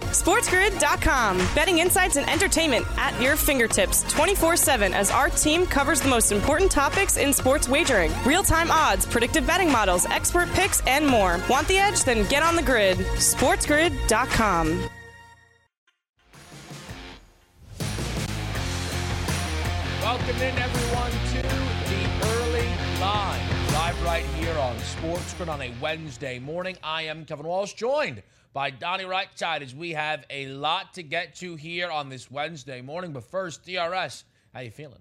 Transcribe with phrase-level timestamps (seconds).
[0.00, 1.38] SportsGrid.com.
[1.54, 6.32] Betting insights and entertainment at your fingertips 24 7 as our team covers the most
[6.32, 11.40] important topics in sports wagering real time odds, predictive betting models, expert picks, and more.
[11.48, 12.04] Want the edge?
[12.04, 12.98] Then get on the grid.
[12.98, 14.88] SportsGrid.com.
[20.02, 21.42] Welcome in, everyone, to
[21.88, 22.66] the early
[23.00, 23.40] line.
[23.72, 26.76] Live right here on SportsGrid on a Wednesday morning.
[26.82, 31.36] I am Kevin Walsh, joined by Donnie Rightside as we have a lot to get
[31.36, 33.12] to here on this Wednesday morning.
[33.12, 34.98] But first, DRS, how you feeling?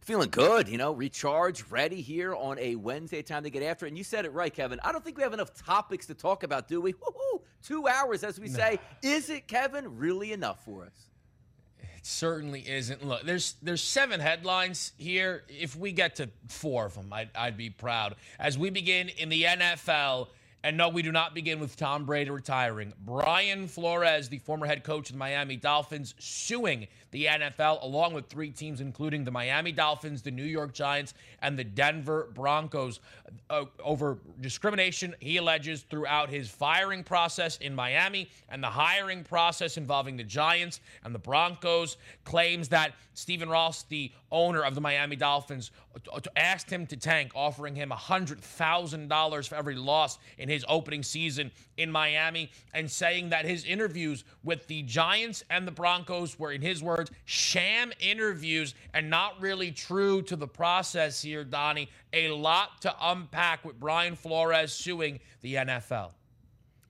[0.00, 3.22] Feeling good, you know, recharged, ready here on a Wednesday.
[3.22, 3.88] Time to get after it.
[3.88, 4.78] And you said it right, Kevin.
[4.84, 6.92] I don't think we have enough topics to talk about, do we?
[6.92, 7.40] Woo-hoo!
[7.62, 8.78] Two hours, as we say.
[9.02, 11.08] Is it, Kevin, really enough for us?
[11.80, 13.04] It certainly isn't.
[13.04, 15.42] Look, there's there's seven headlines here.
[15.48, 18.14] If we get to four of them, I'd, I'd be proud.
[18.38, 20.28] As we begin in the NFL,
[20.66, 22.92] and no, we do not begin with Tom Brady retiring.
[23.04, 28.26] Brian Flores, the former head coach of the Miami Dolphins, suing the NFL along with
[28.26, 32.98] three teams, including the Miami Dolphins, the New York Giants, and the Denver Broncos,
[33.48, 39.76] uh, over discrimination he alleges throughout his firing process in Miami and the hiring process
[39.76, 41.96] involving the Giants and the Broncos.
[42.24, 46.96] Claims that Stephen Ross, the owner of the Miami Dolphins, uh, uh, asked him to
[46.96, 53.30] tank, offering him $100,000 for every loss in his opening season in Miami, and saying
[53.30, 58.74] that his interviews with the Giants and the Broncos were, in his words, sham interviews
[58.92, 61.88] and not really true to the process here, Donnie.
[62.12, 66.10] A lot to unpack with Brian Flores suing the NFL.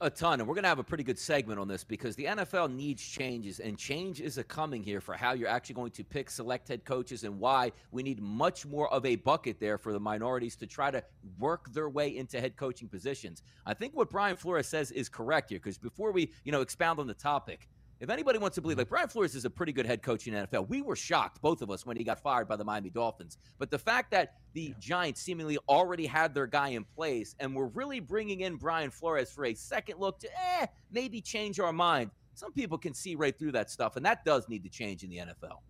[0.02, 2.26] A ton, and we're going to have a pretty good segment on this because the
[2.26, 6.04] NFL needs changes, and change is a coming here for how you're actually going to
[6.04, 9.94] pick select head coaches and why we need much more of a bucket there for
[9.94, 11.02] the minorities to try to
[11.38, 13.42] work their way into head coaching positions.
[13.64, 17.00] I think what Brian Flores says is correct here because before we, you know, expound
[17.00, 17.66] on the topic,
[18.00, 20.34] if anybody wants to believe, like Brian Flores is a pretty good head coach in
[20.34, 20.68] the NFL.
[20.68, 23.38] We were shocked, both of us, when he got fired by the Miami Dolphins.
[23.58, 24.74] But the fact that the.
[24.78, 29.30] Giants seemingly already had their guy in place and we're really bringing in Brian Flores
[29.30, 32.10] for a second look to, eh, maybe change our mind.
[32.34, 35.10] Some people can see right through that stuff, and that does need to change in
[35.10, 35.62] the NFL.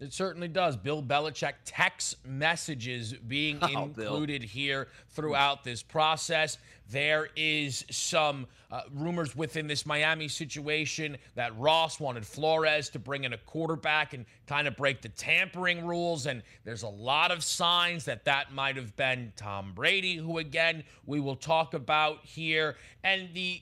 [0.00, 0.76] It certainly does.
[0.78, 4.48] Bill Belichick text messages being oh, included Bill.
[4.48, 6.56] here throughout this process.
[6.90, 13.24] There is some uh, rumors within this Miami situation that Ross wanted Flores to bring
[13.24, 16.26] in a quarterback and kind of break the tampering rules.
[16.26, 20.82] And there's a lot of signs that that might have been Tom Brady, who, again,
[21.04, 22.76] we will talk about here.
[23.04, 23.60] And the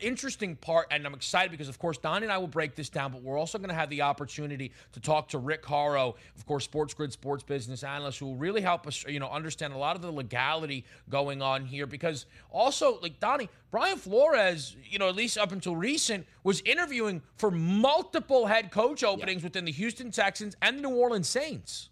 [0.00, 3.12] interesting part, and I'm excited because, of course, Don and I will break this down,
[3.12, 6.66] but we're also going to have the opportunity to talk to Rick Horrow, of course,
[6.66, 10.02] SportsGrid sports business analyst, who will really help us, you know, understand a lot of
[10.02, 11.86] the legality going on here.
[11.86, 17.22] Because also, like Donnie, Brian Flores, you know, at least up until recent, was interviewing
[17.36, 19.46] for multiple head coach openings yeah.
[19.46, 21.90] within the Houston Texans and the New Orleans Saints.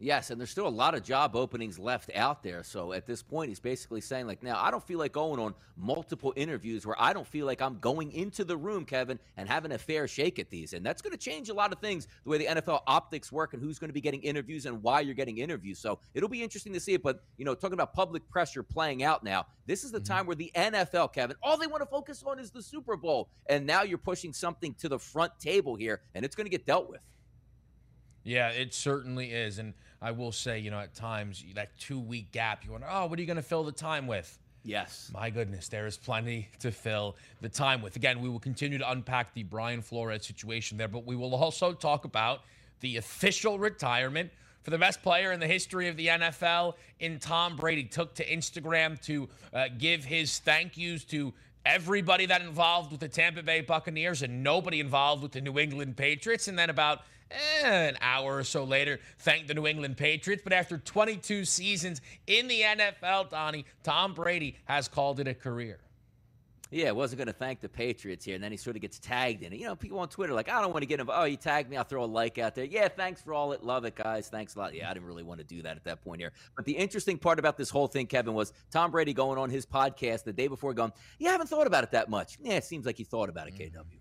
[0.00, 2.62] Yes, and there's still a lot of job openings left out there.
[2.62, 5.54] So at this point, he's basically saying, like, now I don't feel like going on
[5.76, 9.72] multiple interviews where I don't feel like I'm going into the room, Kevin, and having
[9.72, 10.72] a fair shake at these.
[10.72, 13.54] And that's going to change a lot of things, the way the NFL optics work
[13.54, 15.80] and who's going to be getting interviews and why you're getting interviews.
[15.80, 17.02] So it'll be interesting to see it.
[17.02, 20.12] But, you know, talking about public pressure playing out now, this is the mm-hmm.
[20.12, 23.30] time where the NFL, Kevin, all they want to focus on is the Super Bowl.
[23.48, 26.66] And now you're pushing something to the front table here, and it's going to get
[26.66, 27.00] dealt with.
[28.28, 29.58] Yeah, it certainly is.
[29.58, 33.06] And I will say, you know, at times that two week gap, you wonder, oh,
[33.06, 34.38] what are you going to fill the time with?
[34.64, 35.10] Yes.
[35.14, 37.96] My goodness, there is plenty to fill the time with.
[37.96, 41.72] Again, we will continue to unpack the Brian Flores situation there, but we will also
[41.72, 42.40] talk about
[42.80, 44.30] the official retirement
[44.62, 47.84] for the best player in the history of the NFL in Tom Brady.
[47.84, 51.32] Took to Instagram to uh, give his thank yous to
[51.68, 55.96] everybody that involved with the Tampa Bay Buccaneers and nobody involved with the New England
[55.96, 56.48] Patriots.
[56.48, 60.42] And then about eh, an hour or so later, thank the New England Patriots.
[60.42, 65.78] But after 22 seasons in the NFL, Donnie, Tom Brady has called it a career.
[66.70, 69.42] Yeah, wasn't going to thank the Patriots here, and then he sort of gets tagged
[69.42, 69.58] in it.
[69.58, 71.08] You know, people on Twitter like, I don't want to get him.
[71.10, 72.64] Oh, you tagged me, I'll throw a like out there.
[72.64, 73.62] Yeah, thanks for all it.
[73.62, 74.28] Love it, guys.
[74.28, 74.74] Thanks a lot.
[74.74, 76.32] Yeah, I didn't really want to do that at that point here.
[76.56, 79.64] But the interesting part about this whole thing, Kevin, was Tom Brady going on his
[79.64, 82.64] podcast the day before, going, "Yeah, I haven't thought about it that much." Yeah, it
[82.64, 83.78] seems like he thought about it, mm-hmm.
[83.78, 83.97] KW.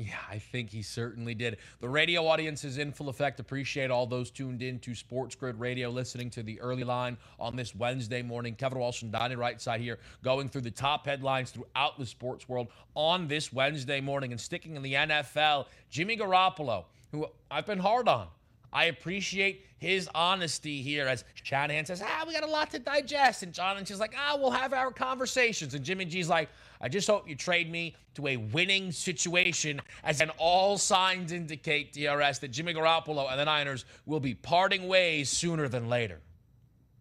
[0.00, 1.56] Yeah, I think he certainly did.
[1.80, 3.40] The radio audience is in full effect.
[3.40, 7.74] Appreciate all those tuned in to SportsGrid Radio, listening to the early line on this
[7.74, 8.54] Wednesday morning.
[8.54, 12.68] Kevin Walsh and Donnie Rightside here, going through the top headlines throughout the sports world
[12.94, 14.30] on this Wednesday morning.
[14.30, 18.28] And sticking in the NFL, Jimmy Garoppolo, who I've been hard on.
[18.72, 23.42] I appreciate his honesty here as Shanahan says, ah, we got a lot to digest.
[23.42, 25.74] And John and she's like, ah, we'll have our conversations.
[25.74, 26.50] And Jimmy G's like,
[26.80, 31.92] I just hope you trade me to a winning situation, as in all signs indicate,
[31.92, 36.20] DRS, that Jimmy Garoppolo and the Niners will be parting ways sooner than later.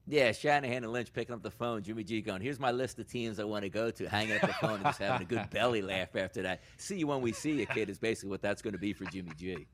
[0.09, 1.83] Yeah, Shanahan and Lynch picking up the phone.
[1.83, 4.41] Jimmy G going, here's my list of teams I want to go to, hanging up
[4.41, 6.61] the phone and just having a good belly laugh after that.
[6.77, 9.03] See you when we see you, kid, is basically what that's going to be for
[9.05, 9.67] Jimmy G.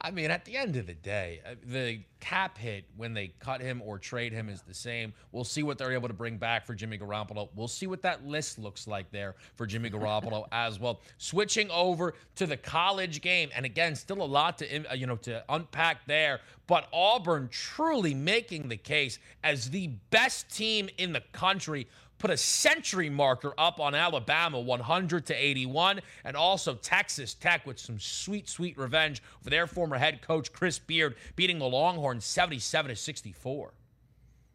[0.00, 3.60] I mean, at the end of the day, uh, the cap hit when they cut
[3.60, 5.12] him or trade him is the same.
[5.32, 7.48] We'll see what they're able to bring back for Jimmy Garoppolo.
[7.54, 11.00] We'll see what that list looks like there for Jimmy Garoppolo as well.
[11.18, 15.16] Switching over to the college game, and again, still a lot to uh, you know
[15.16, 16.40] to unpack there.
[16.66, 21.88] But Auburn truly making the case as the best team in the country
[22.18, 27.78] put a century marker up on Alabama 100 to 81 and also Texas Tech with
[27.78, 32.90] some sweet sweet revenge for their former head coach Chris Beard beating the Longhorns 77
[32.90, 33.72] to 64.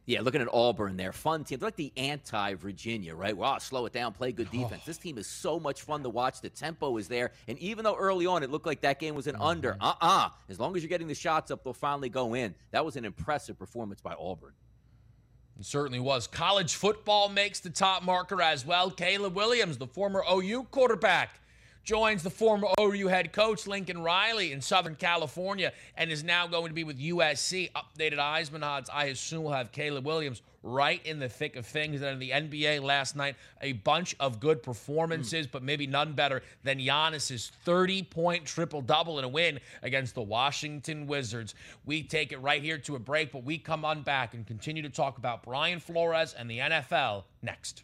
[0.05, 1.59] Yeah, looking at Auburn there, fun team.
[1.59, 3.35] They're like the anti-Virginia, right?
[3.35, 4.81] Wow, slow it down, play good defense.
[4.83, 4.85] Oh.
[4.85, 6.41] This team is so much fun to watch.
[6.41, 9.27] The tempo is there, and even though early on it looked like that game was
[9.27, 9.43] an mm-hmm.
[9.43, 10.29] under, uh-uh.
[10.49, 12.53] As long as you're getting the shots up, they'll finally go in.
[12.71, 14.51] That was an impressive performance by Auburn.
[15.59, 16.27] It certainly was.
[16.27, 18.89] College football makes the top marker as well.
[18.89, 21.39] Caleb Williams, the former OU quarterback,
[21.83, 26.69] joins the former OU head coach Lincoln Riley in Southern California and is now going
[26.69, 27.71] to be with USC.
[27.73, 32.01] Updated Heisman odds, I assume, will have Caleb Williams right in the thick of things.
[32.01, 35.51] And in the NBA last night, a bunch of good performances, mm.
[35.51, 40.21] but maybe none better than Giannis's 30 point triple double in a win against the
[40.21, 41.53] Washington Wizards.
[41.85, 44.81] We take it right here to a break, but we come on back and continue
[44.83, 47.83] to talk about Brian Flores and the NFL next.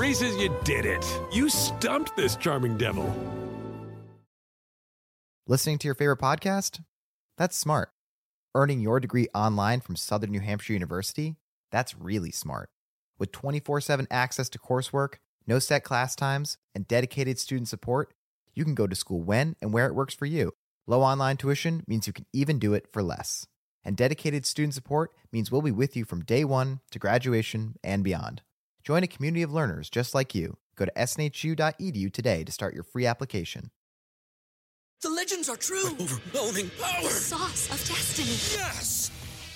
[0.00, 1.20] Reese's, you did it.
[1.30, 3.14] You stumped this charming devil.
[5.46, 6.80] Listening to your favorite podcast?
[7.36, 7.90] That's smart.
[8.54, 11.36] Earning your degree online from Southern New Hampshire University?
[11.70, 12.70] That's really smart.
[13.18, 15.16] With 24 7 access to coursework,
[15.46, 18.14] no set class times, and dedicated student support,
[18.54, 20.54] you can go to school when and where it works for you.
[20.86, 23.46] Low online tuition means you can even do it for less.
[23.84, 28.02] And dedicated student support means we'll be with you from day one to graduation and
[28.02, 28.40] beyond.
[28.82, 30.56] Join a community of learners just like you.
[30.76, 33.70] Go to snhu.edu today to start your free application.
[35.02, 35.86] The legends are true.
[35.98, 37.02] Overwhelming power!
[37.02, 38.28] The sauce of destiny.
[38.60, 39.10] Yes!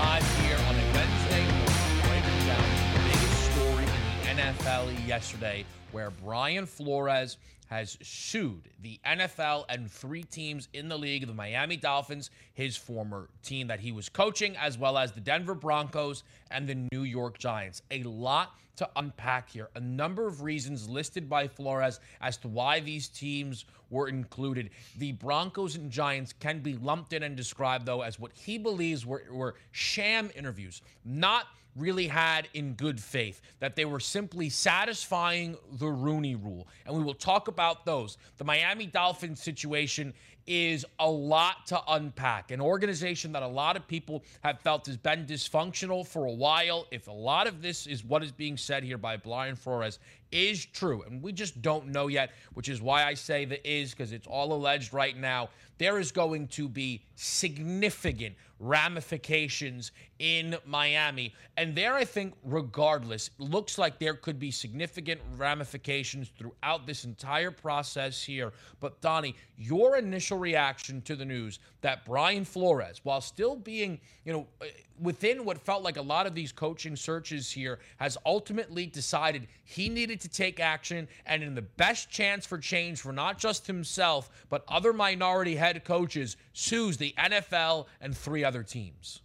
[0.00, 2.64] Live here on a Wednesday morning, breaking down
[2.94, 9.90] the biggest story in the NFL yesterday, where Brian Flores has sued the NFL and
[9.90, 14.56] three teams in the league the Miami Dolphins, his former team that he was coaching,
[14.56, 17.82] as well as the Denver Broncos and the New York Giants.
[17.90, 19.68] A lot to unpack here.
[19.74, 24.70] A number of reasons listed by Flores as to why these teams were included.
[24.96, 29.04] The Broncos and Giants can be lumped in and described, though, as what he believes
[29.04, 31.44] were, were sham interviews, not
[31.76, 36.66] really had in good faith, that they were simply satisfying the Rooney rule.
[36.86, 38.16] And we will talk about those.
[38.38, 40.14] The Miami Dolphins situation
[40.50, 42.50] is a lot to unpack.
[42.50, 46.86] An organization that a lot of people have felt has been dysfunctional for a while.
[46.90, 50.00] If a lot of this is what is being said here by Brian Flores
[50.32, 53.90] is true, and we just don't know yet, which is why I say the is
[53.90, 61.34] because it's all alleged right now, there is going to be significant ramifications in Miami.
[61.56, 67.50] And there, I think, regardless, looks like there could be significant ramifications throughout this entire
[67.50, 68.52] process here.
[68.78, 74.32] But, Donnie, your initial reaction to the news that Brian Flores, while still being, you
[74.32, 74.66] know, uh,
[75.00, 79.88] within what felt like a lot of these coaching searches here, has ultimately decided he
[79.88, 84.30] needed to take action and in the best chance for change for not just himself,
[84.48, 89.20] but other minority head coaches, sues the NFL and three other teams.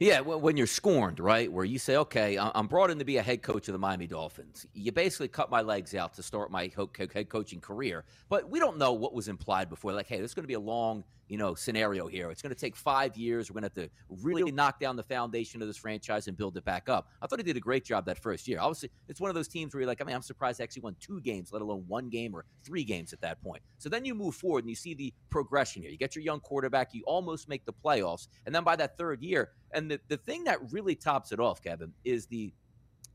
[0.00, 1.50] Yeah, when you're scorned, right?
[1.50, 4.06] Where you say, okay, I'm brought in to be a head coach of the Miami
[4.06, 4.66] Dolphins.
[4.74, 6.70] You basically cut my legs out to start my
[7.14, 8.04] head coaching career.
[8.28, 9.92] But we don't know what was implied before.
[9.92, 12.30] Like, hey, this is going to be a long you know, scenario here.
[12.30, 13.50] It's going to take five years.
[13.50, 16.56] We're going to have to really knock down the foundation of this franchise and build
[16.56, 17.08] it back up.
[17.20, 18.58] I thought he did a great job that first year.
[18.60, 20.82] Obviously, it's one of those teams where you're like, I mean, I'm surprised they actually
[20.82, 23.62] won two games, let alone one game or three games at that point.
[23.78, 25.90] So then you move forward and you see the progression here.
[25.90, 28.28] You get your young quarterback, you almost make the playoffs.
[28.46, 31.62] And then by that third year, and the, the thing that really tops it off,
[31.62, 32.52] Kevin, is the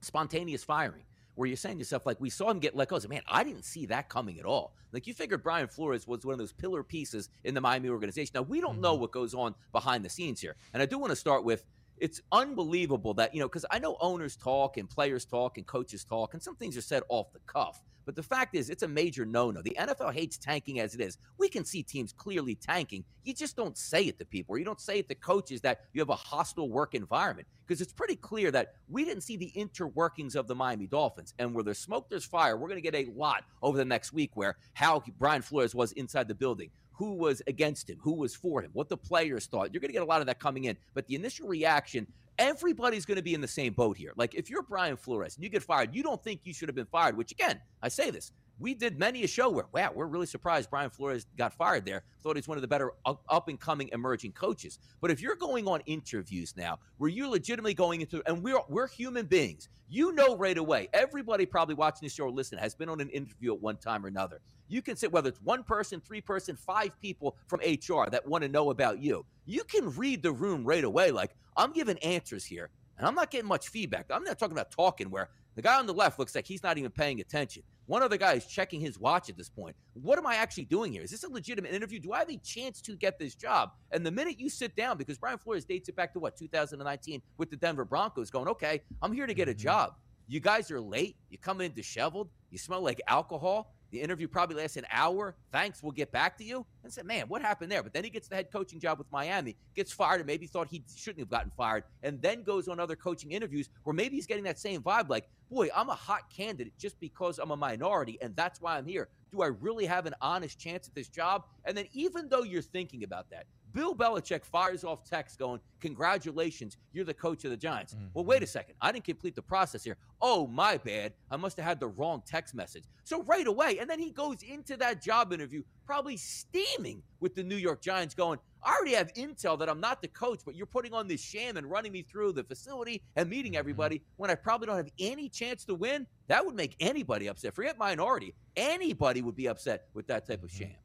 [0.01, 1.03] spontaneous firing
[1.35, 2.99] where you're saying to yourself, like, we saw him get let go.
[2.99, 4.75] So, man, I didn't see that coming at all.
[4.91, 8.31] Like, you figured Brian Flores was one of those pillar pieces in the Miami organization.
[8.35, 9.01] Now, we don't know mm-hmm.
[9.01, 10.55] what goes on behind the scenes here.
[10.73, 11.65] And I do want to start with
[11.97, 16.03] it's unbelievable that, you know, because I know owners talk and players talk and coaches
[16.03, 17.81] talk, and some things are said off the cuff.
[18.05, 19.61] But the fact is, it's a major no no.
[19.61, 21.17] The NFL hates tanking as it is.
[21.37, 23.03] We can see teams clearly tanking.
[23.23, 25.81] You just don't say it to people, or you don't say it to coaches that
[25.93, 27.47] you have a hostile work environment.
[27.65, 31.33] Because it's pretty clear that we didn't see the interworkings of the Miami Dolphins.
[31.39, 32.57] And where there's smoke, there's fire.
[32.57, 35.93] We're going to get a lot over the next week where how Brian Flores was
[35.93, 39.73] inside the building who was against him, who was for him, what the players thought.
[39.73, 40.77] You're going to get a lot of that coming in.
[40.93, 42.07] But the initial reaction
[42.39, 44.13] everybody's going to be in the same boat here.
[44.15, 46.75] Like if you're Brian Flores and you get fired, you don't think you should have
[46.75, 48.31] been fired, which again, I say this.
[48.59, 52.03] We did many a show where, wow, we're really surprised Brian Flores got fired there.
[52.21, 54.77] Thought he's one of the better up and coming emerging coaches.
[55.01, 58.87] But if you're going on interviews now where you're legitimately going into, and we're, we're
[58.87, 62.89] human beings, you know right away, everybody probably watching this show or listening has been
[62.89, 64.39] on an interview at one time or another.
[64.73, 68.41] You can sit, whether it's one person, three person, five people from HR that want
[68.41, 69.23] to know about you.
[69.45, 71.11] You can read the room right away.
[71.11, 74.07] Like, I'm giving answers here, and I'm not getting much feedback.
[74.09, 76.79] I'm not talking about talking where the guy on the left looks like he's not
[76.79, 77.61] even paying attention.
[77.85, 79.75] One other guy is checking his watch at this point.
[79.93, 81.03] What am I actually doing here?
[81.03, 81.99] Is this a legitimate interview?
[81.99, 83.73] Do I have a chance to get this job?
[83.91, 87.21] And the minute you sit down, because Brian Flores dates it back to what, 2019
[87.37, 89.59] with the Denver Broncos, going, okay, I'm here to get a mm-hmm.
[89.59, 89.93] job.
[90.27, 91.15] You guys are late.
[91.29, 92.29] You come in disheveled.
[92.49, 93.75] You smell like alcohol.
[93.93, 95.35] The interview probably lasts an hour.
[95.51, 96.65] Thanks, we'll get back to you.
[96.83, 97.83] And said, man, what happened there?
[97.83, 100.67] But then he gets the head coaching job with Miami, gets fired, and maybe thought
[100.67, 104.25] he shouldn't have gotten fired, and then goes on other coaching interviews where maybe he's
[104.25, 108.17] getting that same vibe like, boy, I'm a hot candidate just because I'm a minority,
[108.19, 109.09] and that's why I'm here.
[109.31, 111.43] Do I really have an honest chance at this job?
[111.63, 116.77] And then, even though you're thinking about that, Bill Belichick fires off text going, Congratulations,
[116.93, 117.93] you're the coach of the Giants.
[117.93, 118.05] Mm-hmm.
[118.13, 118.75] Well, wait a second.
[118.79, 119.97] I didn't complete the process here.
[120.21, 121.11] Oh, my bad.
[121.29, 122.85] I must have had the wrong text message.
[123.03, 127.43] So, right away, and then he goes into that job interview, probably steaming with the
[127.43, 130.65] New York Giants, going, I already have intel that I'm not the coach, but you're
[130.65, 133.59] putting on this sham and running me through the facility and meeting mm-hmm.
[133.59, 136.07] everybody when I probably don't have any chance to win.
[136.27, 137.53] That would make anybody upset.
[137.53, 138.33] Forget minority.
[138.55, 140.63] Anybody would be upset with that type of mm-hmm.
[140.63, 140.75] sham.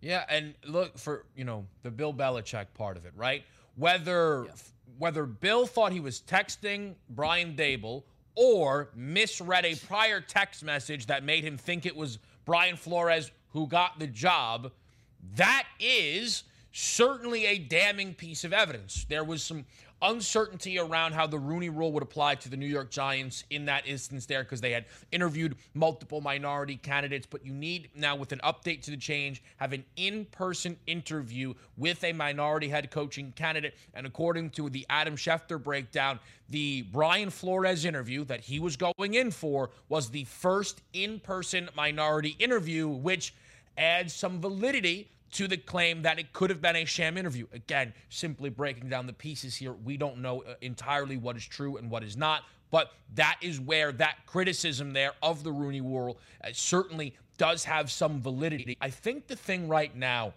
[0.00, 3.44] Yeah, and look for you know the Bill Belichick part of it, right?
[3.76, 4.52] Whether yeah.
[4.98, 11.24] whether Bill thought he was texting Brian Daboll or misread a prior text message that
[11.24, 14.70] made him think it was Brian Flores who got the job,
[15.34, 19.06] that is certainly a damning piece of evidence.
[19.08, 19.64] There was some
[20.02, 23.86] uncertainty around how the Rooney rule would apply to the New York Giants in that
[23.86, 27.26] instance there because they had interviewed multiple minority candidates.
[27.28, 31.54] But you need now, with an update to the change, have an in person interview
[31.76, 33.74] with a minority head coaching candidate.
[33.94, 39.14] And according to the Adam Schefter breakdown, the Brian Flores interview that he was going
[39.14, 43.34] in for was the first in person minority interview, which
[43.78, 47.46] adds some validity to the claim that it could have been a sham interview.
[47.52, 51.76] Again, simply breaking down the pieces here, we don't know uh, entirely what is true
[51.76, 56.18] and what is not, but that is where that criticism there of the Rooney Rule
[56.44, 58.76] uh, certainly does have some validity.
[58.80, 60.32] I think the thing right now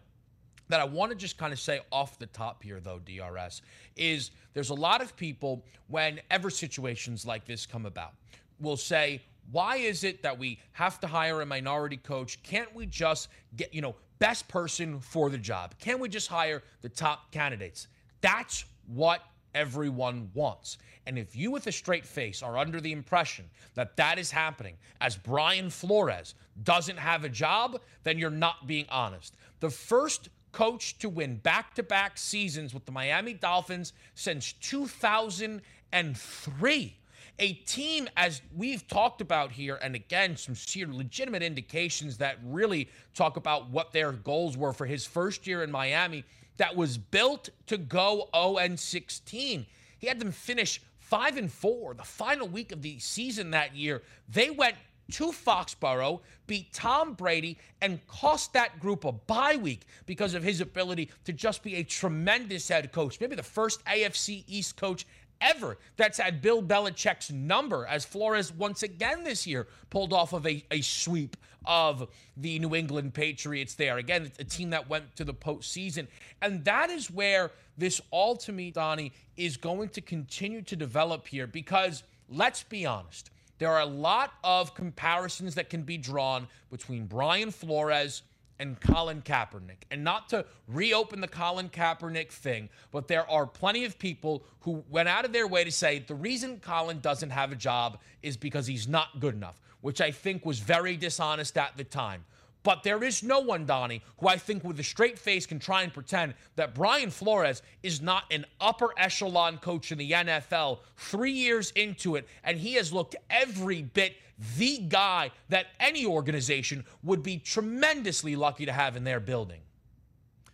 [0.70, 3.62] that I want to just kind of say off the top here, though, DRS,
[3.96, 8.14] is there's a lot of people, whenever situations like this come about,
[8.60, 12.42] will say, why is it that we have to hire a minority coach?
[12.44, 15.76] Can't we just get, you know, best person for the job?
[15.80, 17.88] Can we just hire the top candidates?
[18.22, 19.22] That's what
[19.56, 20.78] everyone wants.
[21.08, 24.76] And if you, with a straight face, are under the impression that that is happening
[25.02, 29.36] as Brian Flores doesn't have a job, then you're not being honest.
[29.60, 36.99] The first coach to win back to back seasons with the Miami Dolphins since 2003
[37.40, 40.56] a team as we've talked about here and again some
[40.94, 45.72] legitimate indications that really talk about what their goals were for his first year in
[45.72, 46.24] Miami
[46.58, 49.66] that was built to go 0 and 16
[49.98, 54.04] he had them finish 5 and 4 the final week of the season that year
[54.28, 54.76] they went
[55.12, 60.62] to Foxborough, beat Tom Brady, and cost that group a bye week because of his
[60.62, 63.20] ability to just be a tremendous head coach.
[63.20, 65.06] Maybe the first AFC East coach
[65.42, 70.46] ever that's had Bill Belichick's number, as Flores once again this year pulled off of
[70.46, 73.98] a, a sweep of the New England Patriots there.
[73.98, 76.08] Again, a team that went to the postseason.
[76.42, 81.28] And that is where this all to me, Donnie, is going to continue to develop
[81.28, 83.30] here because let's be honest.
[83.58, 88.22] There are a lot of comparisons that can be drawn between Brian Flores
[88.60, 89.84] and Colin Kaepernick.
[89.90, 94.84] And not to reopen the Colin Kaepernick thing, but there are plenty of people who
[94.90, 98.38] went out of their way to say the reason Colin doesn't have a job is
[98.38, 102.26] because he's not good enough, which I think was very dishonest at the time.
[102.64, 105.84] But there is no one, Donnie, who I think with a straight face can try
[105.84, 111.32] and pretend that Brian Flores is not an upper echelon coach in the NFL three
[111.32, 114.16] years into it, and he has looked every bit
[114.58, 119.60] the guy that any organization would be tremendously lucky to have in their building.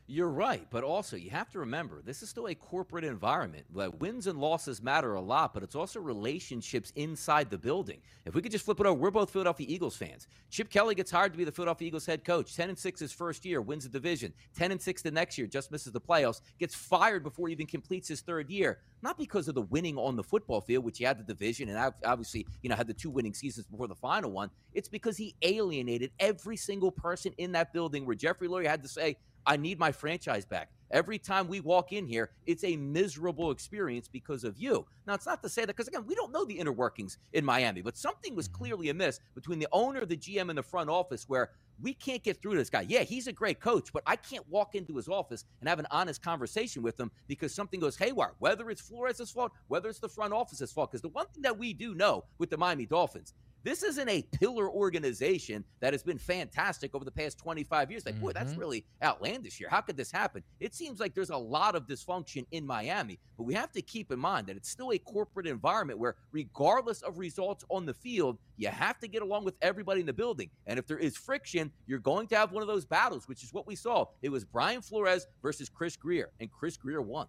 [0.07, 3.65] You're right, but also you have to remember this is still a corporate environment.
[3.74, 8.01] Wins and losses matter a lot, but it's also relationships inside the building.
[8.24, 10.27] If we could just flip it over, we're both Philadelphia Eagles fans.
[10.51, 12.55] Chip Kelly gets hired to be the Philadelphia Eagles head coach.
[12.55, 14.31] Ten and six his first year, wins the division.
[14.55, 16.41] Ten and six the next year, just misses the playoffs.
[16.59, 18.81] Gets fired before he even completes his third year.
[19.01, 21.93] Not because of the winning on the football field, which he had the division and
[22.05, 24.51] obviously you know had the two winning seasons before the final one.
[24.74, 28.05] It's because he alienated every single person in that building.
[28.05, 30.70] Where Jeffrey Lurie had to say I need my franchise back.
[30.92, 34.86] Every time we walk in here, it's a miserable experience because of you.
[35.08, 37.44] Now, it's not to say that, because again, we don't know the inner workings in
[37.44, 38.64] Miami, but something was mm-hmm.
[38.64, 42.42] clearly amiss between the owner, the GM, and the front office where we can't get
[42.42, 42.86] through to this guy.
[42.88, 45.88] Yeah, he's a great coach, but I can't walk into his office and have an
[45.92, 50.08] honest conversation with him because something goes haywire, whether it's Flores' fault, whether it's the
[50.08, 50.92] front office's fault.
[50.92, 53.34] Because the one thing that we do know with the Miami Dolphins
[53.65, 58.05] this isn't a pillar organization that has been fantastic over the past 25 years.
[58.05, 58.25] Like, mm-hmm.
[58.25, 58.59] boy, that's mm-hmm.
[58.59, 59.67] really outlandish here.
[59.69, 60.43] How could this happen?
[60.59, 64.11] It seems like there's a lot of dysfunction in Miami, but we have to keep
[64.11, 68.37] in mind that it's still a corporate environment where, regardless of results on the field,
[68.55, 70.51] you have to get along with everybody in the building.
[70.67, 73.51] And if there is friction, you're going to have one of those battles, which is
[73.51, 74.05] what we saw.
[74.21, 77.25] It was Brian Flores versus Chris Grier, and Chris Grier won.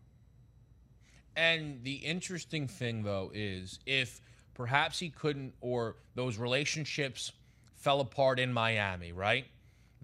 [1.35, 4.21] And the interesting thing, though, is if
[4.57, 7.33] perhaps he couldn't, or those relationships
[7.75, 9.45] fell apart in Miami, right?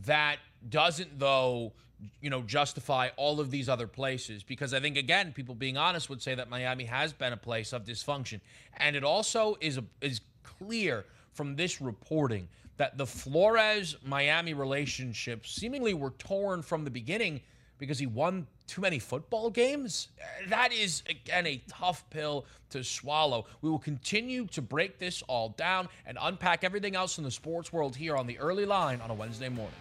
[0.06, 0.36] That
[0.68, 1.72] doesn't, though,
[2.20, 6.10] you know, justify all of these other places because I think, again, people being honest
[6.10, 8.40] would say that Miami has been a place of dysfunction.
[8.76, 15.46] And it also is, a, is clear from this reporting that the Flores Miami relationship
[15.46, 17.40] seemingly were torn from the beginning
[17.78, 20.08] because he won too many football games?
[20.48, 23.46] That is, again, a tough pill to swallow.
[23.60, 27.72] We will continue to break this all down and unpack everything else in the sports
[27.72, 29.74] world here on the early line on a Wednesday morning.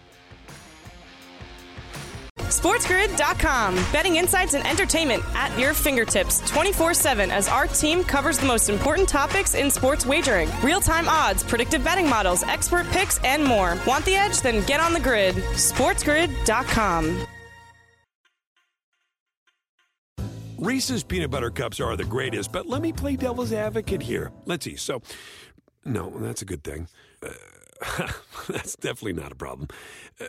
[2.52, 3.74] SportsGrid.com.
[3.92, 8.68] Betting insights and entertainment at your fingertips 24 7 as our team covers the most
[8.68, 13.78] important topics in sports wagering real time odds, predictive betting models, expert picks, and more.
[13.86, 14.42] Want the edge?
[14.42, 15.34] Then get on the grid.
[15.34, 17.26] SportsGrid.com.
[20.62, 24.30] Reese's peanut butter cups are the greatest, but let me play devil's advocate here.
[24.46, 24.76] Let's see.
[24.76, 25.02] So,
[25.84, 26.86] no, that's a good thing.
[27.20, 28.06] Uh,
[28.48, 29.66] that's definitely not a problem.
[30.20, 30.26] Uh,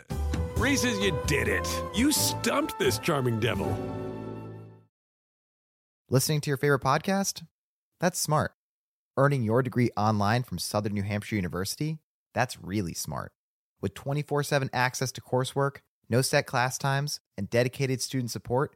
[0.58, 1.68] Reese's, you did it.
[1.94, 3.78] You stumped this charming devil.
[6.10, 7.44] Listening to your favorite podcast?
[8.00, 8.56] That's smart.
[9.16, 12.00] Earning your degree online from Southern New Hampshire University?
[12.34, 13.34] That's really smart.
[13.82, 18.76] With 24 7 access to coursework, no set class times, and dedicated student support,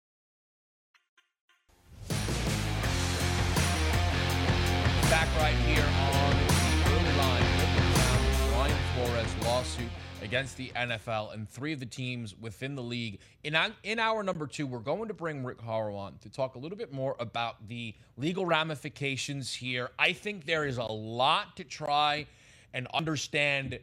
[5.11, 9.89] Back right here on the early line with Brian Flores lawsuit
[10.21, 13.19] against the NFL and three of the teams within the league.
[13.43, 16.77] In, in number two, we're going to bring Rick Horrow on to talk a little
[16.77, 19.89] bit more about the legal ramifications here.
[19.99, 22.25] I think there is a lot to try
[22.73, 23.79] and understand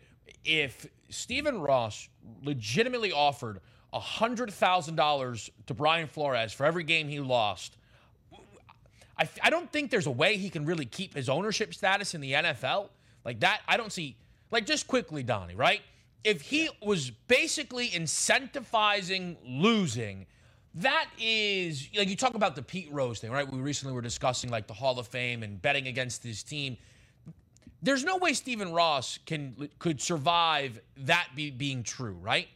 [0.46, 2.08] if Stephen Ross
[2.42, 3.60] legitimately offered
[3.92, 7.76] $100,000 to Brian Flores for every game he lost.
[9.18, 12.20] I, I don't think there's a way he can really keep his ownership status in
[12.20, 12.88] the NFL.
[13.24, 14.16] Like that, I don't see.
[14.50, 15.82] Like, just quickly, Donnie, right?
[16.24, 16.70] If he yeah.
[16.82, 20.26] was basically incentivizing losing,
[20.74, 23.50] that is like you talk about the Pete Rose thing, right?
[23.50, 26.76] We recently were discussing like the Hall of Fame and betting against his team.
[27.82, 32.48] There's no way Stephen Ross can could survive that be, being true, right?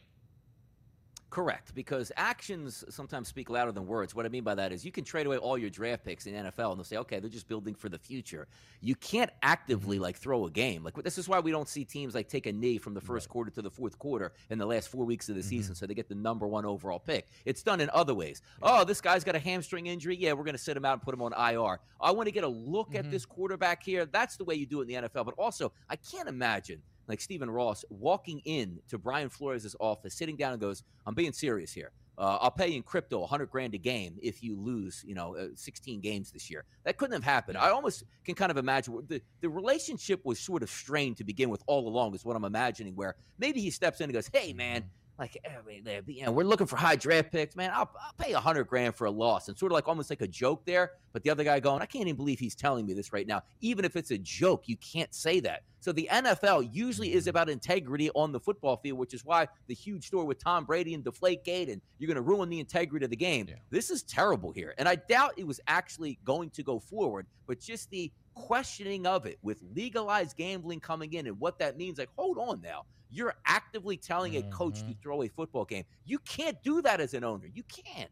[1.33, 4.13] Correct, because actions sometimes speak louder than words.
[4.13, 6.35] What I mean by that is you can trade away all your draft picks in
[6.35, 8.47] NFL and they'll say, okay, they're just building for the future.
[8.81, 10.83] You can't actively like throw a game.
[10.83, 13.29] Like this is why we don't see teams like take a knee from the first
[13.29, 15.49] quarter to the fourth quarter in the last four weeks of the mm-hmm.
[15.49, 17.27] season so they get the number one overall pick.
[17.45, 18.43] It's done in other ways.
[18.61, 20.15] Oh, this guy's got a hamstring injury.
[20.15, 21.79] Yeah, we're going to sit him out and put him on IR.
[21.99, 22.97] I want to get a look mm-hmm.
[22.97, 24.05] at this quarterback here.
[24.05, 25.25] That's the way you do it in the NFL.
[25.25, 30.35] But also, I can't imagine like Stephen Ross walking in to Brian Flores' office, sitting
[30.35, 31.91] down and goes, I'm being serious here.
[32.15, 35.35] Uh, I'll pay you in crypto 100 grand a game if you lose, you know,
[35.35, 36.63] uh, 16 games this year.
[36.83, 37.57] That couldn't have happened.
[37.57, 41.49] I almost can kind of imagine the, the relationship was sort of strained to begin
[41.49, 44.53] with all along, is what I'm imagining, where maybe he steps in and goes, Hey,
[44.53, 44.83] man,
[45.23, 47.71] like, eh, I mean, you know, we're looking for high draft picks, man.
[47.73, 50.21] I'll, I'll pay a hundred grand for a loss, and sort of like almost like
[50.21, 50.91] a joke there.
[51.13, 53.43] But the other guy going, I can't even believe he's telling me this right now.
[53.61, 55.63] Even if it's a joke, you can't say that.
[55.79, 59.73] So the NFL usually is about integrity on the football field, which is why the
[59.73, 63.05] huge story with Tom Brady and Deflate Gate, and you're going to ruin the integrity
[63.05, 63.47] of the game.
[63.47, 63.55] Yeah.
[63.69, 67.27] This is terrible here, and I doubt it was actually going to go forward.
[67.47, 71.97] But just the questioning of it with legalized gambling coming in and what that means.
[71.97, 72.85] Like, hold on now.
[73.09, 74.49] You're actively telling mm-hmm.
[74.49, 75.01] a coach to mm-hmm.
[75.01, 75.85] throw a football game.
[76.05, 77.47] You can't do that as an owner.
[77.53, 78.09] You can't.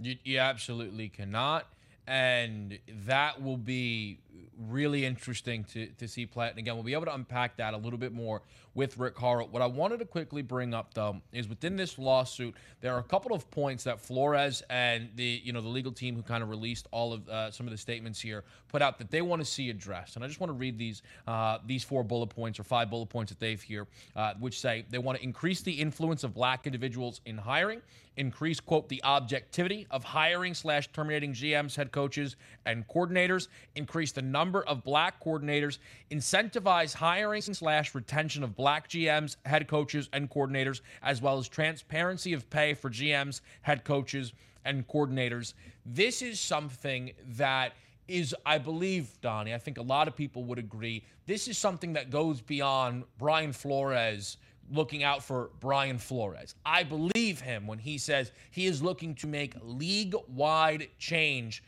[0.00, 1.66] You, you absolutely cannot.
[2.06, 4.20] And that will be
[4.58, 6.48] really interesting to, to see play.
[6.48, 8.42] And again, we'll be able to unpack that a little bit more
[8.74, 9.46] with Rick Horrow.
[9.46, 13.04] What I wanted to quickly bring up, though, is within this lawsuit, there are a
[13.04, 16.48] couple of points that Flores and the you know the legal team who kind of
[16.48, 19.44] released all of uh, some of the statements here put out that they want to
[19.44, 20.16] see addressed.
[20.16, 23.08] And I just want to read these uh, these four bullet points or five bullet
[23.08, 26.66] points that they've here, uh, which say they want to increase the influence of black
[26.66, 27.82] individuals in hiring,
[28.16, 34.21] increase quote the objectivity of hiring slash terminating GMs, head coaches, and coordinators, increase the
[34.22, 35.78] number of black coordinators,
[36.10, 42.32] incentivize hiring slash retention of black GMs, head coaches, and coordinators, as well as transparency
[42.32, 44.32] of pay for GMs, head coaches,
[44.64, 45.54] and coordinators.
[45.84, 47.72] This is something that
[48.08, 51.92] is, I believe, Donnie, I think a lot of people would agree, this is something
[51.94, 54.36] that goes beyond Brian Flores
[54.70, 56.54] looking out for Brian Flores.
[56.64, 61.62] I believe him when he says he is looking to make league wide change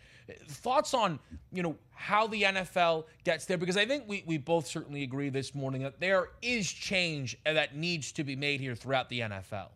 [0.48, 1.18] Thoughts on,
[1.52, 3.58] you know, how the NFL gets there?
[3.58, 7.76] Because I think we, we both certainly agree this morning that there is change that
[7.76, 9.68] needs to be made here throughout the NFL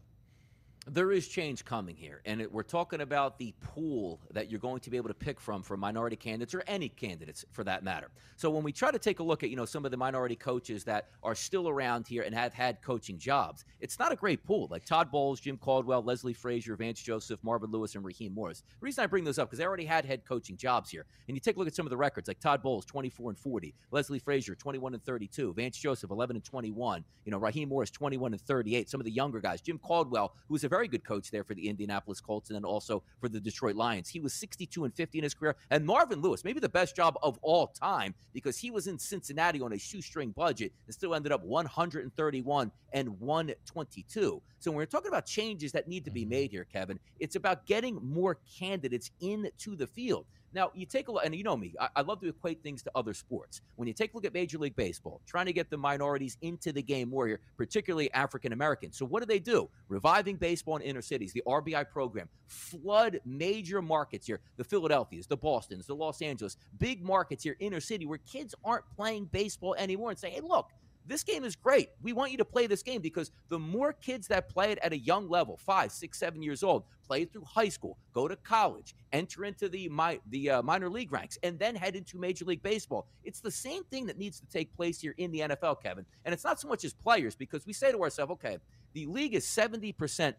[0.90, 4.80] there is change coming here, and it, we're talking about the pool that you're going
[4.80, 8.10] to be able to pick from for minority candidates or any candidates for that matter.
[8.36, 10.36] So when we try to take a look at you know some of the minority
[10.36, 14.44] coaches that are still around here and have had coaching jobs, it's not a great
[14.44, 14.68] pool.
[14.70, 18.62] Like Todd Bowles, Jim Caldwell, Leslie Frazier, Vance Joseph, Marvin Lewis, and Raheem Morris.
[18.80, 21.36] The reason I bring those up because they already had head coaching jobs here, and
[21.36, 23.74] you take a look at some of the records like Todd Bowles, 24 and 40,
[23.90, 28.32] Leslie Frazier, 21 and 32, Vance Joseph, 11 and 21, you know Raheem Morris, 21
[28.32, 28.88] and 38.
[28.88, 31.54] Some of the younger guys, Jim Caldwell, who was a very good coach there for
[31.54, 34.08] the Indianapolis Colts and then also for the Detroit Lions.
[34.08, 35.56] He was 62 and 50 in his career.
[35.70, 39.60] And Marvin Lewis, maybe the best job of all time because he was in Cincinnati
[39.60, 44.42] on a shoestring budget and still ended up 131 and 122.
[44.60, 46.30] So when we're talking about changes that need to be mm-hmm.
[46.30, 50.26] made here, Kevin, it's about getting more candidates into the field.
[50.54, 52.82] Now, you take a look, and you know me, I, I love to equate things
[52.82, 53.60] to other sports.
[53.76, 56.72] When you take a look at Major League Baseball, trying to get the minorities into
[56.72, 58.96] the game more here, particularly African Americans.
[58.96, 59.68] So, what do they do?
[59.88, 65.36] Reviving baseball in inner cities, the RBI program, flood major markets here the Philadelphias, the
[65.36, 70.10] Bostons, the Los Angeles, big markets here, inner city, where kids aren't playing baseball anymore
[70.10, 70.70] and say, hey, look,
[71.08, 71.88] this game is great.
[72.02, 74.92] We want you to play this game because the more kids that play it at
[74.92, 78.36] a young level, five, six, seven years old, play it through high school, go to
[78.36, 82.44] college, enter into the my, the uh, minor league ranks, and then head into Major
[82.44, 83.06] League Baseball.
[83.24, 86.04] It's the same thing that needs to take place here in the NFL, Kevin.
[86.24, 88.58] And it's not so much as players because we say to ourselves, okay,
[88.92, 90.34] the league is 70%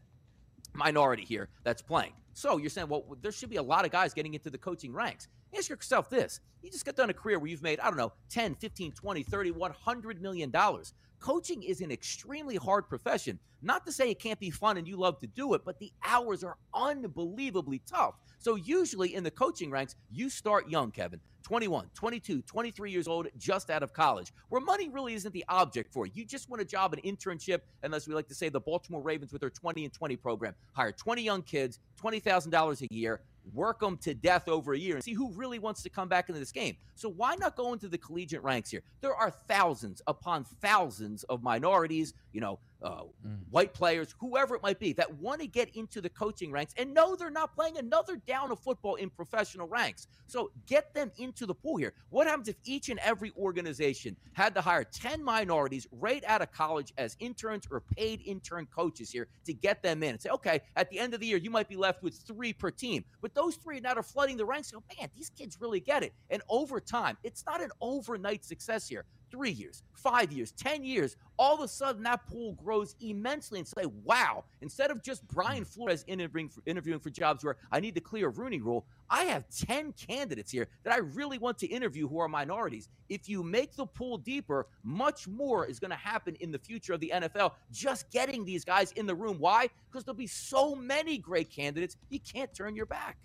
[0.74, 2.14] minority here that's playing.
[2.34, 4.94] So you're saying, well, there should be a lot of guys getting into the coaching
[4.94, 5.28] ranks.
[5.58, 6.40] Ask yourself this.
[6.62, 9.24] You just got done a career where you've made, I don't know, 10, 15, 20,
[9.24, 10.94] 30, 100 million dollars.
[11.20, 13.40] Coaching is an extremely hard profession.
[13.62, 15.92] Not to say it can't be fun and you love to do it, but the
[16.06, 18.16] hours are unbelievably tough.
[18.38, 21.20] So usually in the coaching ranks, you start young, Kevin.
[21.44, 25.92] 21, 22, 23 years old, just out of college, where money really isn't the object
[25.92, 26.12] for you.
[26.16, 29.32] You just want a job, an internship, unless we like to say the Baltimore Ravens
[29.32, 30.54] with their 20 and 20 program.
[30.74, 33.22] Hire 20 young kids, $20,000 a year,
[33.54, 36.30] work them to death over a year and see who really wants to come back
[36.30, 36.76] into this game.
[36.96, 38.82] So why not go into the collegiate ranks here?
[39.02, 43.40] There are thousands upon thousands of minorities, you know, uh, mm.
[43.50, 46.94] white players, whoever it might be, that want to get into the coaching ranks and
[46.94, 50.08] know they're not playing another down of football in professional ranks.
[50.28, 51.94] So get them into the pool here.
[52.10, 56.52] What happens if each and every organization had to hire 10 minorities right out of
[56.52, 60.62] college as interns or paid intern coaches here to get them in and say, okay,
[60.76, 63.04] at the end of the year, you might be left with three per team.
[63.22, 64.72] But those three now are flooding the ranks.
[64.72, 66.14] Go, man, these kids really get it.
[66.30, 71.16] And over time, it's not an overnight success here three years, five years, 10 years,
[71.38, 75.64] all of a sudden that pool grows immensely and say, wow, instead of just Brian
[75.64, 75.68] mm.
[75.68, 79.24] Flores interviewing for, interviewing for jobs where I need to clear a Rooney rule, I
[79.24, 82.90] have 10 candidates here that I really want to interview who are minorities.
[83.10, 86.94] If you make the pool deeper, much more is going to happen in the future
[86.94, 89.38] of the NFL just getting these guys in the room.
[89.40, 89.70] Why?
[89.90, 93.18] Because there'll be so many great candidates, you can't turn your back.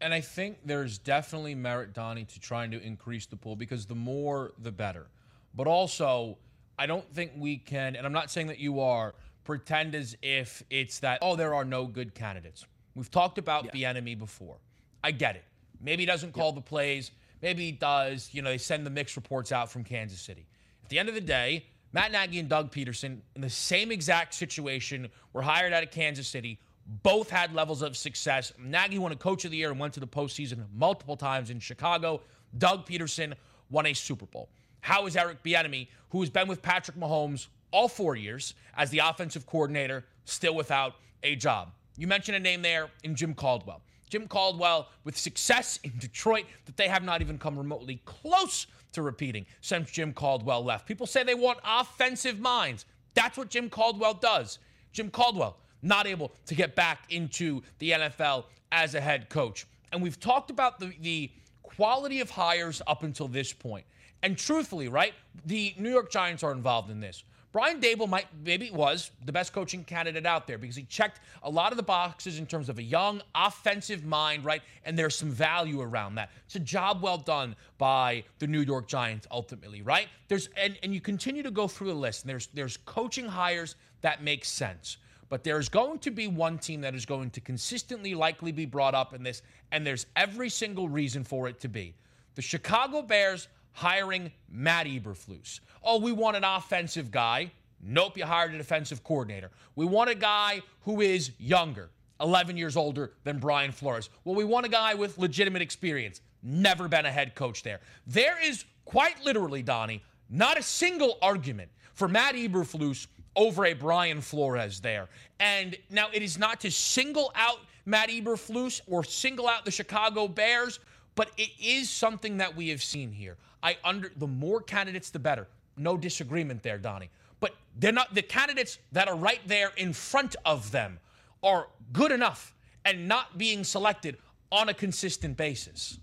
[0.00, 3.94] And I think there's definitely merit, Donnie, to trying to increase the pool because the
[3.94, 5.06] more, the better.
[5.54, 6.38] But also,
[6.78, 10.62] I don't think we can, and I'm not saying that you are, pretend as if
[10.70, 12.66] it's that, oh, there are no good candidates.
[12.94, 13.88] We've talked about yeah.
[13.88, 14.56] enemy before.
[15.02, 15.44] I get it.
[15.80, 16.56] Maybe he doesn't call yeah.
[16.56, 17.10] the plays.
[17.40, 18.28] Maybe he does.
[18.32, 20.46] You know, they send the mixed reports out from Kansas City.
[20.82, 24.34] At the end of the day, Matt Nagy and Doug Pederson, in the same exact
[24.34, 28.52] situation, were hired out of Kansas City both had levels of success.
[28.58, 31.58] Nagy won a coach of the year and went to the postseason multiple times in
[31.58, 32.20] Chicago.
[32.58, 33.34] Doug Pederson
[33.70, 34.48] won a Super Bowl.
[34.80, 39.00] How is Eric Bieniemy, who has been with Patrick Mahomes all four years as the
[39.00, 40.94] offensive coordinator, still without
[41.24, 41.72] a job?
[41.96, 43.82] You mentioned a name there in Jim Caldwell.
[44.08, 49.02] Jim Caldwell with success in Detroit that they have not even come remotely close to
[49.02, 50.86] repeating since Jim Caldwell left.
[50.86, 52.84] People say they want offensive minds.
[53.14, 54.60] That's what Jim Caldwell does.
[54.92, 59.66] Jim Caldwell not able to get back into the NFL as a head coach.
[59.92, 61.30] And we've talked about the, the
[61.62, 63.84] quality of hires up until this point.
[64.22, 67.22] And truthfully, right, the New York Giants are involved in this.
[67.56, 71.48] Brian Daboll might maybe was the best coaching candidate out there because he checked a
[71.48, 74.60] lot of the boxes in terms of a young offensive mind, right?
[74.84, 76.30] And there's some value around that.
[76.44, 80.08] It's a job well done by the New York Giants ultimately, right?
[80.28, 83.76] There's and, and you continue to go through the list, and there's there's coaching hires
[84.02, 84.98] that make sense.
[85.28, 88.94] But there's going to be one team that is going to consistently likely be brought
[88.94, 91.94] up in this, and there's every single reason for it to be.
[92.36, 95.60] The Chicago Bears hiring Matt Eberflus.
[95.82, 97.50] Oh, we want an offensive guy.
[97.82, 99.50] Nope, you hired a defensive coordinator.
[99.74, 104.08] We want a guy who is younger, 11 years older than Brian Flores.
[104.24, 106.20] Well, we want a guy with legitimate experience.
[106.42, 107.80] Never been a head coach there.
[108.06, 113.06] There is quite literally, Donnie, not a single argument for Matt Eberflus
[113.36, 115.08] over a Brian Flores there.
[115.38, 120.26] And now it is not to single out Matt Eberflus or single out the Chicago
[120.26, 120.80] Bears,
[121.14, 123.36] but it is something that we have seen here.
[123.62, 125.46] I under the more candidates, the better.
[125.76, 127.10] No disagreement there, Donnie.
[127.38, 130.98] But they're not the candidates that are right there in front of them
[131.42, 134.16] are good enough and not being selected
[134.50, 135.98] on a consistent basis.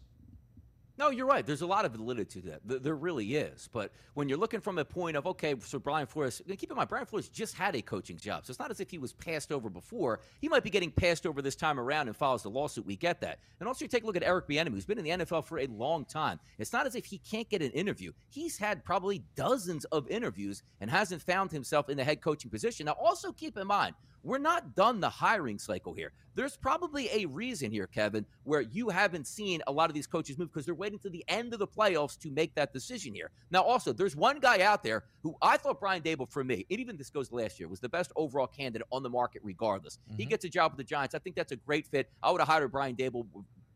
[0.96, 1.44] No, you're right.
[1.44, 2.84] There's a lot of validity to that.
[2.84, 3.68] There really is.
[3.74, 6.88] But when you're looking from a point of, okay, so Brian Flores, keep in mind,
[6.88, 8.46] Brian Flores just had a coaching job.
[8.46, 10.20] So it's not as if he was passed over before.
[10.40, 12.86] He might be getting passed over this time around and follows the lawsuit.
[12.86, 13.40] We get that.
[13.60, 15.60] And also, you take a look at Eric Bieniemy, who's been in the NFL for
[15.60, 16.40] a long time.
[16.60, 18.12] It's not as if he can't get an interview.
[18.30, 22.86] He's had probably dozens of interviews and hasn't found himself in the head coaching position.
[22.86, 26.12] Now, also keep in mind, we're not done the hiring cycle here.
[26.36, 30.38] There's probably a reason here, Kevin, where you haven't seen a lot of these coaches
[30.38, 33.30] move because they're waiting to the end of the playoffs to make that decision here.
[33.52, 36.80] Now, also, there's one guy out there who I thought Brian Daboll, for me, and
[36.80, 40.00] even this goes last year, was the best overall candidate on the market regardless.
[40.10, 40.18] Mm-hmm.
[40.18, 41.14] He gets a job with the Giants.
[41.14, 42.10] I think that's a great fit.
[42.24, 43.28] I would have hired Brian Daboll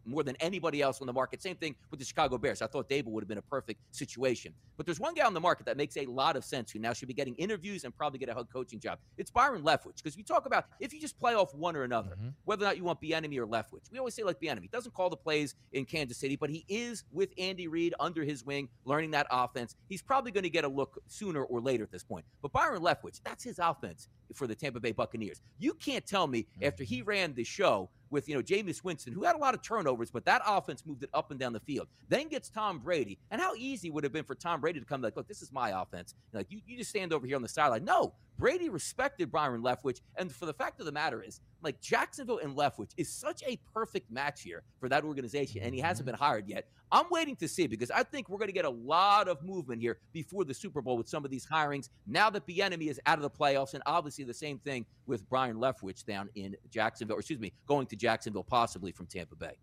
[0.08, 1.42] more than anybody else on the market.
[1.42, 2.62] Same thing with the Chicago Bears.
[2.62, 4.54] I thought Daboll would have been a perfect situation.
[4.78, 6.94] But there's one guy on the market that makes a lot of sense who now
[6.94, 9.00] should be getting interviews and probably get a head coaching job.
[9.18, 9.98] It's Byron Leftwich.
[9.98, 12.30] Because we talk about if you just play off one or another, mm-hmm.
[12.46, 13.92] whether or not you want Bieniemy or Leftwich.
[13.92, 14.62] We always say like Bieniemy.
[14.62, 18.24] He doesn't call the plays in Kansas City, but he is with Andy Reid under
[18.24, 19.76] his wing, learning that offense.
[19.90, 22.26] He's probably going to get a look sooner or later at this point.
[22.42, 25.42] But Byron Leftwich, that's his offense for the Tampa Bay Buccaneers.
[25.60, 27.10] You can't tell me after he mm-hmm.
[27.10, 30.26] ran the show with, you know, Jameis Winston, who had a lot of turnovers, but
[30.26, 31.88] that offense moved it up and down the field.
[32.10, 33.18] Then gets Tom Brady.
[33.32, 35.42] And how easy would it have been for Tom Brady to come like, look, this
[35.42, 36.16] is my offense.
[36.34, 37.84] like, you, you just stand over here on the sideline.
[37.84, 40.02] No, Brady respected Byron Leftwich.
[40.18, 43.58] And for the fact of the matter is, like Jacksonville and Leftwich is such a
[43.74, 46.14] perfect match here for that organization, and he hasn't mm-hmm.
[46.14, 46.68] been hired yet.
[46.92, 49.82] I'm waiting to see because I think we're going to get a lot of movement
[49.82, 51.90] here before the Super Bowl with some of these hirings.
[52.06, 55.58] Now that Bieniemy is out of the playoffs, and obviously the same thing with Brian
[55.58, 59.58] Leftwich down in Jacksonville, or excuse me, going to Jacksonville possibly from Tampa Bay.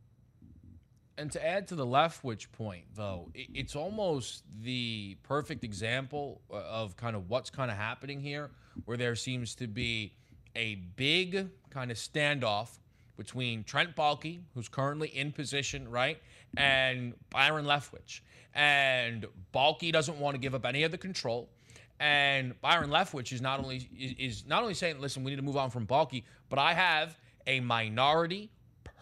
[1.16, 6.96] And to add to the Leftwich point, though, it's almost the perfect example uh, of
[6.96, 8.50] kind of what's kind of happening here,
[8.84, 10.14] where there seems to be
[10.56, 12.78] a big kind of standoff
[13.16, 16.18] between Trent Baalke, who's currently in position, right,
[16.56, 18.20] and Byron Leftwich.
[18.54, 21.48] And Baalke doesn't want to give up any of the control.
[22.00, 25.56] And Byron Leftwich is not only is not only saying, listen, we need to move
[25.56, 28.50] on from Baalke, but I have a minority,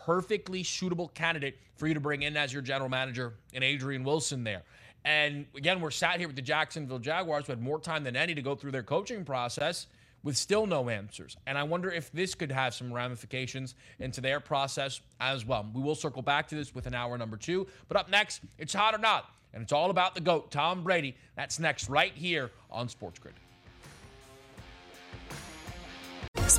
[0.05, 4.45] perfectly suitable candidate for you to bring in as your general manager and Adrian Wilson
[4.45, 4.63] there.
[5.05, 8.35] And again, we're sat here with the Jacksonville Jaguars who had more time than any
[8.35, 9.87] to go through their coaching process
[10.23, 11.37] with still no answers.
[11.47, 15.67] And I wonder if this could have some ramifications into their process as well.
[15.75, 17.67] We will circle back to this with an hour number two.
[17.89, 19.31] But up next, it's hot or not.
[19.53, 21.17] And it's all about the GOAT, Tom Brady.
[21.37, 23.33] That's next, right here on SportsGrid.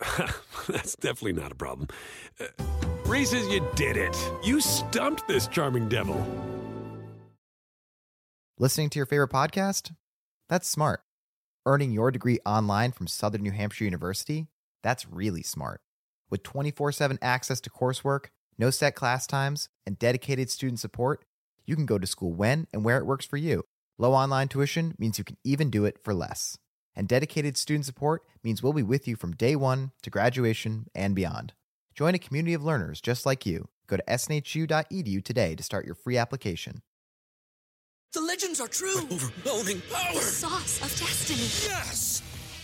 [0.68, 1.88] That's definitely not a problem.
[2.40, 2.46] Uh,
[3.06, 4.16] Reese's, you did it.
[4.42, 6.24] You stumped this charming devil.
[8.58, 9.92] Listening to your favorite podcast?
[10.48, 11.02] That's smart.
[11.66, 14.48] Earning your degree online from Southern New Hampshire University?
[14.82, 15.80] That's really smart.
[16.30, 18.26] With 24 7 access to coursework,
[18.58, 21.24] no set class times, and dedicated student support,
[21.66, 23.64] you can go to school when and where it works for you.
[23.98, 26.58] Low online tuition means you can even do it for less
[26.96, 31.14] and dedicated student support means we'll be with you from day one to graduation and
[31.14, 31.52] beyond.
[31.94, 33.68] Join a community of learners just like you.
[33.86, 36.82] Go to snhu.edu today to start your free application.
[38.12, 39.00] The legends are true.
[39.10, 40.14] overwhelming power!
[40.14, 41.48] The sauce of destiny.
[41.68, 42.22] Yes!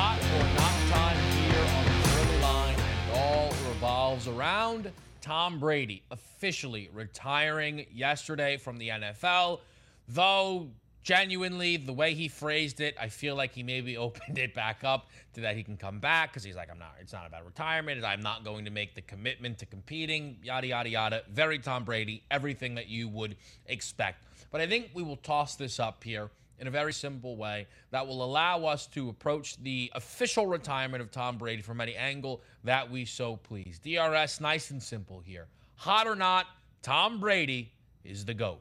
[0.00, 6.04] Hot or not time here on the early line, and all revolves around Tom Brady
[6.12, 9.58] officially retiring yesterday from the NFL.
[10.06, 10.68] Though
[11.02, 15.08] genuinely, the way he phrased it, I feel like he maybe opened it back up
[15.34, 16.94] to that he can come back because he's like, I'm not.
[17.00, 18.04] It's not about retirement.
[18.04, 20.36] I'm not going to make the commitment to competing.
[20.44, 21.22] Yada yada yada.
[21.28, 22.22] Very Tom Brady.
[22.30, 23.34] Everything that you would
[23.66, 24.22] expect.
[24.52, 28.06] But I think we will toss this up here in a very simple way that
[28.06, 32.90] will allow us to approach the official retirement of Tom Brady from any angle that
[32.90, 33.78] we so please.
[33.78, 35.46] DRS, nice and simple here.
[35.76, 36.46] Hot or not,
[36.82, 37.72] Tom Brady
[38.04, 38.60] is the GOAT.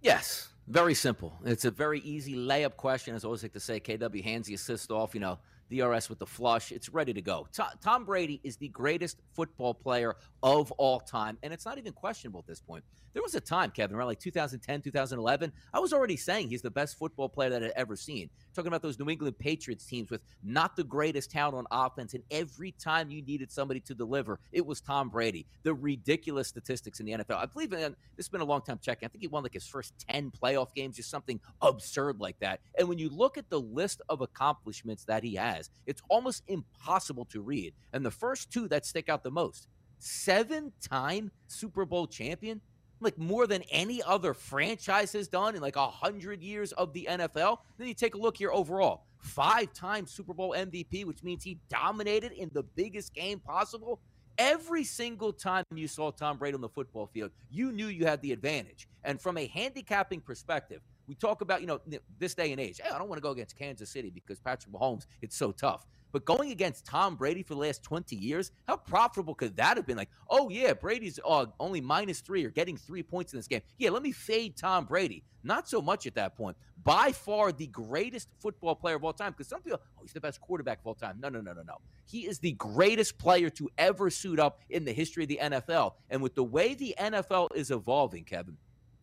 [0.00, 0.48] Yes.
[0.68, 1.32] Very simple.
[1.44, 3.14] It's a very easy layup question.
[3.14, 5.14] As I always like to say, KW hands the assist off.
[5.14, 5.38] You know,
[5.70, 6.72] DRS with the flush.
[6.72, 7.46] It's ready to go.
[7.82, 12.40] Tom Brady is the greatest football player of all time, and it's not even questionable
[12.40, 12.84] at this point.
[13.12, 16.70] There was a time, Kevin, around like 2010, 2011, I was already saying he's the
[16.70, 18.28] best football player that I'd ever seen.
[18.56, 22.22] Talking about those New England Patriots teams with not the greatest talent on offense, and
[22.30, 25.44] every time you needed somebody to deliver, it was Tom Brady.
[25.62, 27.36] The ridiculous statistics in the NFL.
[27.36, 29.52] I believe, and this has been a long time checking, I think he won like
[29.52, 32.60] his first 10 playoff games, just something absurd like that.
[32.78, 37.26] And when you look at the list of accomplishments that he has, it's almost impossible
[37.26, 37.74] to read.
[37.92, 42.62] And the first two that stick out the most seven time Super Bowl champion
[43.00, 47.06] like more than any other franchise has done in like a hundred years of the
[47.10, 47.58] NFL.
[47.78, 49.04] Then you take a look here overall.
[49.18, 54.00] Five times Super Bowl MVP, which means he dominated in the biggest game possible.
[54.38, 58.20] Every single time you saw Tom Brady on the football field, you knew you had
[58.20, 58.86] the advantage.
[59.04, 61.80] And from a handicapping perspective, we talk about, you know,
[62.18, 62.80] this day and age.
[62.82, 65.86] Hey, I don't want to go against Kansas City because Patrick Mahomes, it's so tough.
[66.12, 69.86] But going against Tom Brady for the last 20 years, how profitable could that have
[69.86, 69.96] been?
[69.96, 73.62] Like, oh, yeah, Brady's uh, only minus three or getting three points in this game.
[73.78, 75.24] Yeah, let me fade Tom Brady.
[75.42, 76.56] Not so much at that point.
[76.82, 79.32] By far the greatest football player of all time.
[79.32, 81.18] Because some people, oh, he's the best quarterback of all time.
[81.20, 81.76] No, no, no, no, no.
[82.04, 85.94] He is the greatest player to ever suit up in the history of the NFL.
[86.10, 88.56] And with the way the NFL is evolving, Kevin,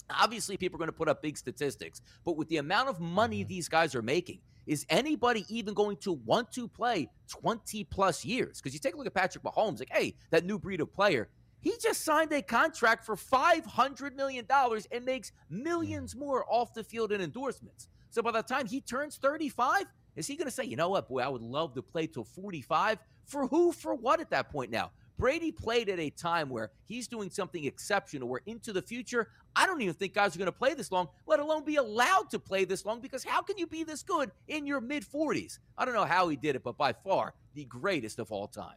[0.10, 2.02] obviously people are going to put up big statistics.
[2.26, 3.50] But with the amount of money mm-hmm.
[3.50, 8.60] these guys are making, is anybody even going to want to play 20 plus years?
[8.60, 11.30] Because you take a look at Patrick Mahomes, like, hey, that new breed of player,
[11.60, 14.46] he just signed a contract for $500 million
[14.92, 16.20] and makes millions mm.
[16.20, 17.88] more off the field in endorsements.
[18.10, 19.86] So by the time he turns 35,
[20.16, 22.26] is he going to say, you know what, boy, I would love to play till
[22.26, 23.00] 45?
[23.26, 23.72] For who?
[23.72, 24.92] For what at that point now?
[25.18, 29.66] Brady played at a time where he's doing something exceptional, where into the future, I
[29.66, 32.40] don't even think guys are going to play this long, let alone be allowed to
[32.40, 35.60] play this long, because how can you be this good in your mid 40s?
[35.78, 38.76] I don't know how he did it, but by far the greatest of all time.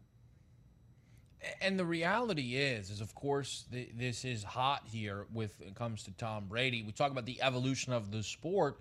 [1.61, 6.03] And the reality is, is of course, the, this is hot here with it comes
[6.05, 6.83] to Tom Brady.
[6.83, 8.81] We talk about the evolution of the sport.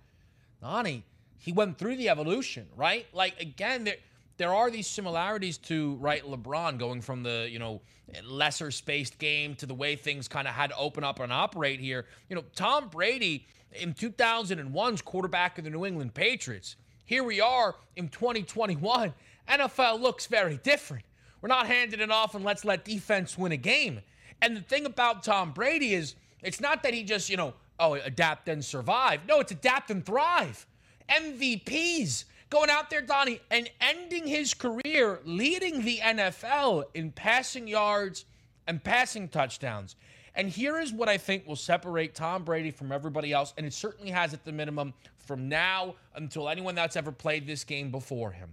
[0.62, 1.03] Nani,
[1.38, 3.06] he went through the evolution, right?
[3.14, 3.97] Like again, there
[4.38, 7.81] there are these similarities to right LeBron going from the you know
[8.23, 11.79] lesser spaced game to the way things kind of had to open up and operate
[11.79, 12.05] here.
[12.29, 16.75] You know, Tom Brady in 2001's quarterback of the New England Patriots.
[17.05, 19.13] Here we are in 2021.
[19.47, 21.05] NFL looks very different.
[21.41, 24.01] We're not handing it off and let's let defense win a game.
[24.41, 27.93] And the thing about Tom Brady is it's not that he just, you know, oh,
[27.93, 29.21] adapt and survive.
[29.27, 30.65] No, it's adapt and thrive.
[31.09, 38.26] MVPs going out there, Donnie, and ending his career leading the NFL in passing yards
[38.68, 39.96] and passing touchdowns.
[40.36, 43.74] And here is what I think will separate Tom Brady from everybody else, and it
[43.74, 48.32] certainly has at the minimum from now until anyone that's ever played this game before
[48.32, 48.50] him.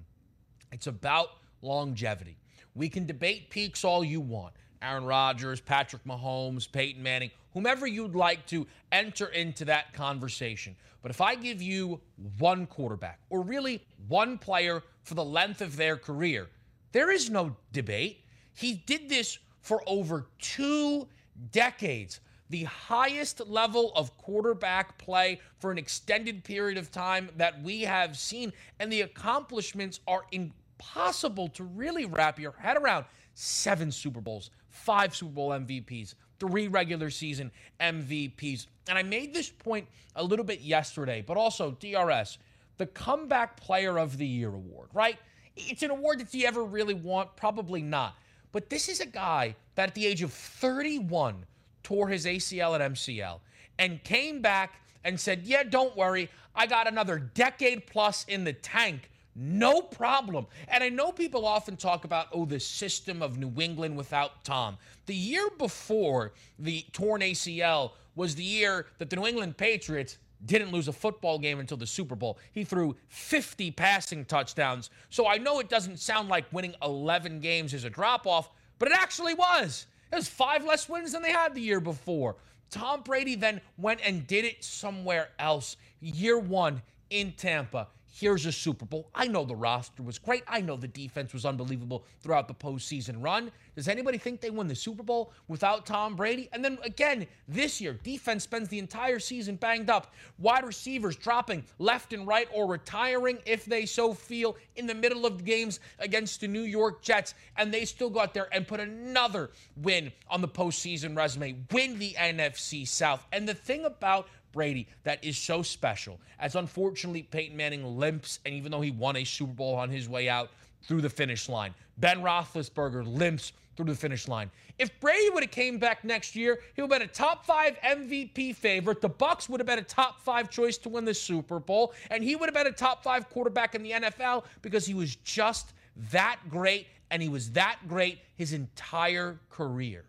[0.71, 1.31] It's about
[1.61, 2.37] longevity.
[2.75, 4.55] We can debate peaks all you want.
[4.83, 10.77] Aaron Rodgers, Patrick Mahomes, Peyton Manning, whomever you'd like to enter into that conversation.
[11.03, 12.01] But if I give you
[12.39, 16.49] one quarterback, or really one player for the length of their career,
[16.93, 18.25] there is no debate.
[18.55, 21.09] He did this for over two
[21.51, 22.21] decades.
[22.51, 28.17] The highest level of quarterback play for an extended period of time that we have
[28.17, 28.53] seen.
[28.79, 33.07] And the accomplishments are impossible to really wrap your head around.
[33.35, 38.67] Seven Super Bowls, five Super Bowl MVPs, three regular season MVPs.
[38.89, 42.39] And I made this point a little bit yesterday, but also DRS,
[42.79, 45.19] the Comeback Player of the Year award, right?
[45.57, 47.37] It's an award that you ever really want?
[47.37, 48.17] Probably not.
[48.51, 51.47] But this is a guy that at the age of 31
[51.83, 53.41] tore his ACL and MCL
[53.79, 56.29] and came back and said, Yeah, don't worry.
[56.55, 60.47] I got another decade plus in the tank no problem.
[60.69, 64.77] And I know people often talk about, oh, the system of New England without Tom.
[65.07, 70.73] The year before the torn ACL was the year that the New England Patriots didn't
[70.73, 72.39] lose a football game until the Super Bowl.
[72.53, 74.91] He threw 50 passing touchdowns.
[75.09, 78.89] So I know it doesn't sound like winning 11 games is a drop off, but
[78.89, 79.87] it actually was.
[80.13, 82.37] It was five less wins than they had the year before.
[82.71, 85.77] Tom Brady then went and did it somewhere else.
[86.01, 87.89] Year one in Tampa.
[88.15, 89.09] Here's a Super Bowl.
[89.15, 90.45] I know the roster was great.
[90.47, 93.51] I know the defense was unbelievable throughout the postseason run.
[93.75, 96.51] Does anybody think they win the Super Bowl without Tom Brady?
[96.53, 100.13] And then again, this year, defense spends the entire season banged up.
[100.39, 105.25] Wide receivers dropping left and right or retiring if they so feel in the middle
[105.25, 107.35] of the games against the New York Jets.
[107.57, 111.99] And they still go out there and put another win on the postseason resume, win
[111.99, 113.27] the NFC South.
[113.33, 116.21] And the thing about Brady that is so special.
[116.39, 120.09] As unfortunately Peyton Manning limps, and even though he won a Super Bowl on his
[120.09, 120.51] way out
[120.83, 124.51] through the finish line, Ben Roethlisberger limps through the finish line.
[124.79, 127.79] If Brady would have came back next year, he would have been a top five
[127.81, 129.01] MVP favorite.
[129.01, 132.23] The Bucks would have been a top five choice to win the Super Bowl, and
[132.23, 135.73] he would have been a top five quarterback in the NFL because he was just
[136.11, 140.05] that great, and he was that great his entire career.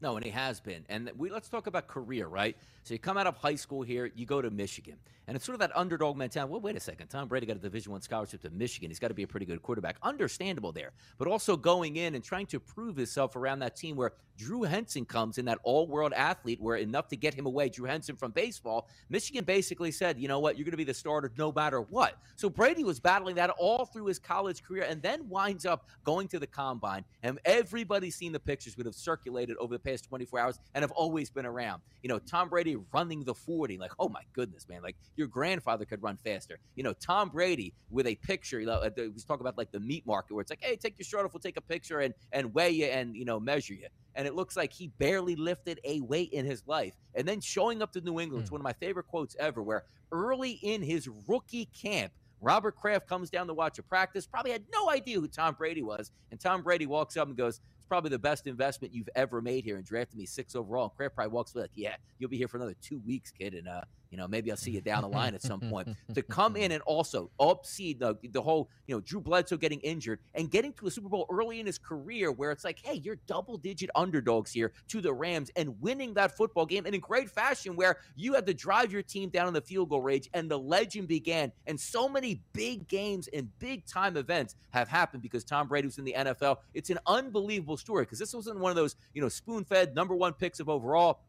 [0.00, 0.84] No, and he has been.
[0.88, 2.56] And we let's talk about career, right?
[2.88, 5.54] So you come out of high school here, you go to Michigan, and it's sort
[5.54, 6.50] of that underdog mentality.
[6.50, 8.88] Well, wait a second, Tom Brady got a Division One scholarship to Michigan.
[8.88, 9.98] He's got to be a pretty good quarterback.
[10.02, 14.12] Understandable there, but also going in and trying to prove himself around that team where
[14.38, 17.68] Drew Henson comes in, that all-world athlete, where enough to get him away.
[17.68, 18.88] Drew Henson from baseball.
[19.10, 22.14] Michigan basically said, you know what, you're going to be the starter no matter what.
[22.36, 26.28] So Brady was battling that all through his college career, and then winds up going
[26.28, 27.04] to the combine.
[27.22, 30.92] And everybody's seen the pictures that have circulated over the past 24 hours and have
[30.92, 31.82] always been around.
[32.02, 33.78] You know, Tom Brady running the 40.
[33.78, 34.82] Like, oh my goodness, man.
[34.82, 36.58] Like, your grandfather could run faster.
[36.74, 38.60] You know, Tom Brady with a picture.
[38.60, 40.98] You know, uh, we talk about like the meat market where it's like, hey, take
[40.98, 43.74] your shirt off, we'll take a picture and, and weigh you and, you know, measure
[43.74, 43.86] you.
[44.14, 46.94] And it looks like he barely lifted a weight in his life.
[47.14, 48.54] And then showing up to New England, it's hmm.
[48.54, 53.30] one of my favorite quotes ever, where early in his rookie camp, Robert Kraft comes
[53.30, 56.12] down to watch a practice, probably had no idea who Tom Brady was.
[56.30, 59.76] And Tom Brady walks up and goes, probably the best investment you've ever made here
[59.76, 60.84] and drafted me six overall.
[60.84, 63.54] And Kraft probably walks away like, yeah, you'll be here for another two weeks, kid.
[63.54, 65.88] And, uh, you know, maybe I'll see you down the line at some point.
[66.14, 70.20] to come in and also upseed the, the whole, you know, Drew Bledsoe getting injured
[70.34, 73.18] and getting to a Super Bowl early in his career where it's like, hey, you're
[73.26, 77.30] double digit underdogs here to the Rams and winning that football game and in great
[77.30, 80.50] fashion where you had to drive your team down in the field goal range and
[80.50, 81.52] the legend began.
[81.66, 85.98] And so many big games and big time events have happened because Tom Brady was
[85.98, 86.58] in the NFL.
[86.74, 90.14] It's an unbelievable story because this wasn't one of those, you know, spoon fed number
[90.14, 91.20] one picks of overall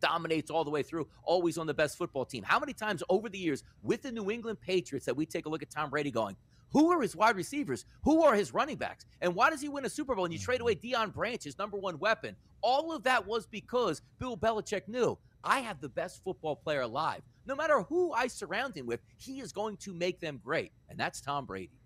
[0.00, 2.42] dominates all the way through, always on the best football team.
[2.42, 5.48] How many times over the years with the New England Patriots that we take a
[5.48, 6.36] look at Tom Brady going,
[6.72, 7.84] who are his wide receivers?
[8.04, 9.04] Who are his running backs?
[9.20, 11.02] And why does he win a Super Bowl and you trade away mm-hmm.
[11.02, 12.36] Deion Branch, his number one weapon?
[12.62, 17.22] All of that was because Bill Belichick knew I have the best football player alive.
[17.46, 20.72] No matter who I surround him with, he is going to make them great.
[20.88, 21.79] And that's Tom Brady.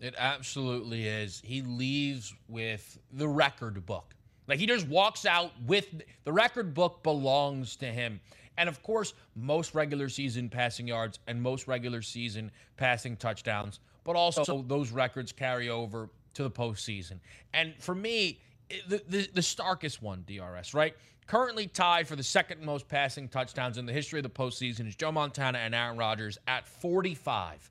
[0.00, 1.42] It absolutely is.
[1.44, 4.14] He leaves with the record book.
[4.46, 5.86] Like he just walks out with
[6.24, 8.20] the record book belongs to him.
[8.56, 14.16] And of course, most regular season passing yards and most regular season passing touchdowns, but
[14.16, 17.18] also those records carry over to the postseason.
[17.52, 18.40] And for me,
[18.88, 20.94] the, the, the starkest one, DRS, right?
[21.26, 24.96] Currently tied for the second most passing touchdowns in the history of the postseason is
[24.96, 27.70] Joe Montana and Aaron Rodgers at 45.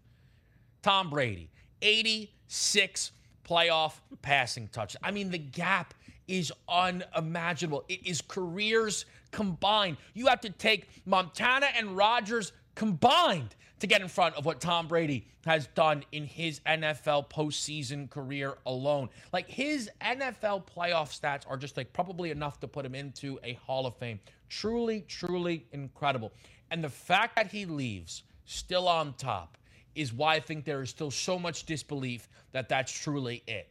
[0.83, 1.49] Tom Brady,
[1.81, 3.11] 86
[3.47, 4.95] playoff passing touch.
[5.01, 5.93] I mean, the gap
[6.27, 7.85] is unimaginable.
[7.87, 9.97] It is careers combined.
[10.13, 14.87] You have to take Montana and Rodgers combined to get in front of what Tom
[14.87, 19.09] Brady has done in his NFL postseason career alone.
[19.31, 23.53] Like his NFL playoff stats are just like probably enough to put him into a
[23.53, 24.19] Hall of Fame.
[24.49, 26.31] Truly, truly incredible.
[26.71, 29.56] And the fact that he leaves still on top
[29.97, 33.67] is why I think there is still so much disbelief that that's truly it.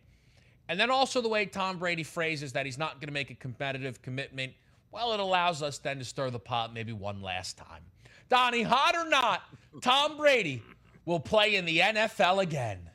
[0.69, 3.35] And then also the way Tom Brady phrases that he's not going to make a
[3.35, 4.53] competitive commitment.
[4.91, 7.83] Well, it allows us then to stir the pot maybe one last time.
[8.29, 9.43] Donnie, hot or not,
[9.81, 10.63] Tom Brady
[11.05, 12.91] will play in the NFL again.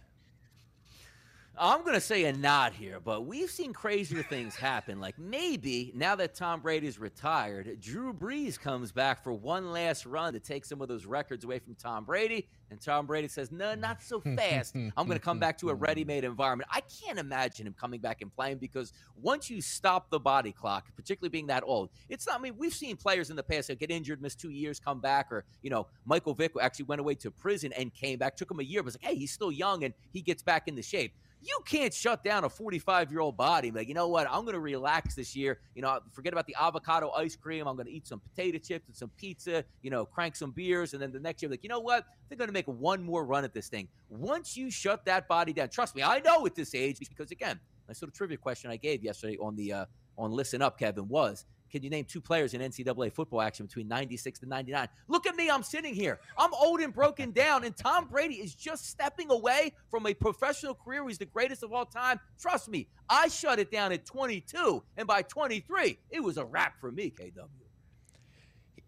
[1.58, 5.02] I'm going to say a nod here, but we've seen crazier things happen.
[5.02, 10.32] Like maybe now that Tom Brady's retired, Drew Brees comes back for one last run
[10.34, 12.48] to take some of those records away from Tom Brady.
[12.72, 14.76] And Tom Brady says, No, not so fast.
[14.76, 16.70] I'm going to come back to a ready made environment.
[16.72, 20.88] I can't imagine him coming back and playing because once you stop the body clock,
[20.96, 23.78] particularly being that old, it's not, I mean, we've seen players in the past that
[23.78, 27.16] get injured, miss two years, come back, or, you know, Michael Vick actually went away
[27.16, 29.52] to prison and came back, took him a year, but was like, Hey, he's still
[29.52, 33.36] young and he gets back into shape you can't shut down a 45 year old
[33.36, 33.72] body.
[33.72, 34.28] Like, you know what?
[34.30, 35.60] I'm going to relax this year.
[35.76, 37.68] You know, forget about the avocado ice cream.
[37.68, 40.94] I'm going to eat some potato chips and some pizza, you know, crank some beers.
[40.94, 42.06] And then the next year, like, you know what?
[42.30, 43.88] They're going to make one more run at this thing.
[44.10, 47.60] Once you shut that body down, trust me, I know at this age, because again,
[47.88, 49.86] my sort of trivia question I gave yesterday on the, uh,
[50.18, 53.88] on Listen Up, Kevin, was can you name two players in NCAA football action between
[53.88, 54.88] 96 and 99?
[55.08, 55.50] Look at me.
[55.50, 56.20] I'm sitting here.
[56.38, 57.64] I'm old and broken down.
[57.64, 61.08] And Tom Brady is just stepping away from a professional career.
[61.08, 62.20] He's the greatest of all time.
[62.40, 64.84] Trust me, I shut it down at 22.
[64.98, 67.48] And by 23, it was a wrap for me, KW.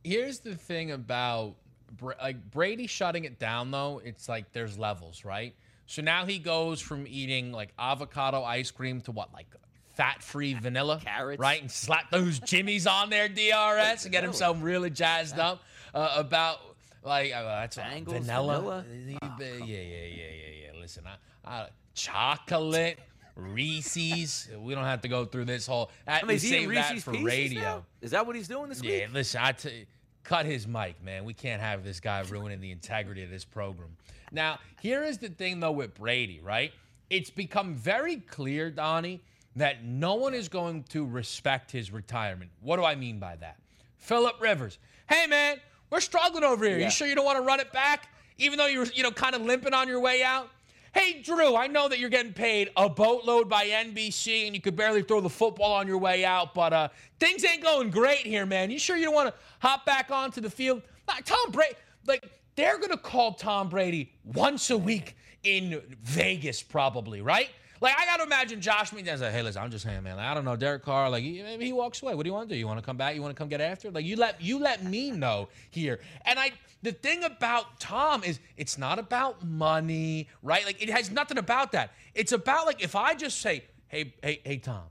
[0.03, 1.55] Here's the thing about
[2.01, 4.01] like Brady shutting it down, though.
[4.03, 5.55] It's like there's levels, right?
[5.86, 9.47] So now he goes from eating like avocado ice cream to what, like
[9.95, 11.39] fat-free vanilla, Carrots.
[11.39, 11.61] right?
[11.61, 15.61] And slap those jimmies on there, DRS, and get himself really jazzed up
[15.93, 16.59] uh, about
[17.03, 18.83] like uh, that's Bangles, vanilla.
[18.87, 19.19] vanilla.
[19.21, 20.79] Uh, yeah, yeah, yeah, yeah, yeah.
[20.79, 21.03] Listen,
[21.45, 22.99] I, I, chocolate.
[23.35, 24.47] Reese's.
[24.59, 25.89] We don't have to go through this whole.
[26.07, 27.61] I, I mean, he save that for radio.
[27.61, 27.85] now?
[28.01, 29.01] Is that what he's doing this Yeah, week?
[29.01, 29.85] Yeah, listen, I t-
[30.23, 31.25] cut his mic, man.
[31.25, 33.89] We can't have this guy ruining the integrity of this program.
[34.31, 36.73] Now, here is the thing though with Brady, right?
[37.09, 39.21] It's become very clear, Donnie,
[39.56, 42.51] that no one is going to respect his retirement.
[42.62, 43.58] What do I mean by that?
[43.97, 44.80] Philip Rivers.
[45.10, 45.58] Hey man,
[45.89, 46.78] we're struggling over here.
[46.78, 46.86] Yeah.
[46.86, 48.10] You sure you don't want to run it back?
[48.38, 50.49] Even though you're, you know, kind of limping on your way out?
[50.93, 54.76] Hey, Drew, I know that you're getting paid a boatload by NBC and you could
[54.76, 56.89] barely throw the football on your way out, but uh,
[57.20, 58.70] things ain't going great here, man.
[58.70, 60.84] You sure you don't want to hop back onto the field?
[61.08, 61.74] Like, Tom Brady,
[62.06, 67.49] like, they're going to call Tom Brady once a week in Vegas, probably, right?
[67.84, 70.15] Like, I got to imagine Josh McDaniels like, hey, listen, I'm just saying, man.
[70.15, 72.15] Like, I don't know, Derek Carr, like, he- maybe he walks away.
[72.15, 72.57] What do you want to do?
[72.57, 73.13] You want to come back?
[73.13, 73.91] You want to come get after?
[73.91, 75.99] Like, you let you let me know here.
[76.23, 80.65] And I, the thing about Tom is, it's not about money, right?
[80.65, 81.91] Like, it has nothing about that.
[82.15, 84.84] It's about like if I just say, hey, hey, hey, Tom,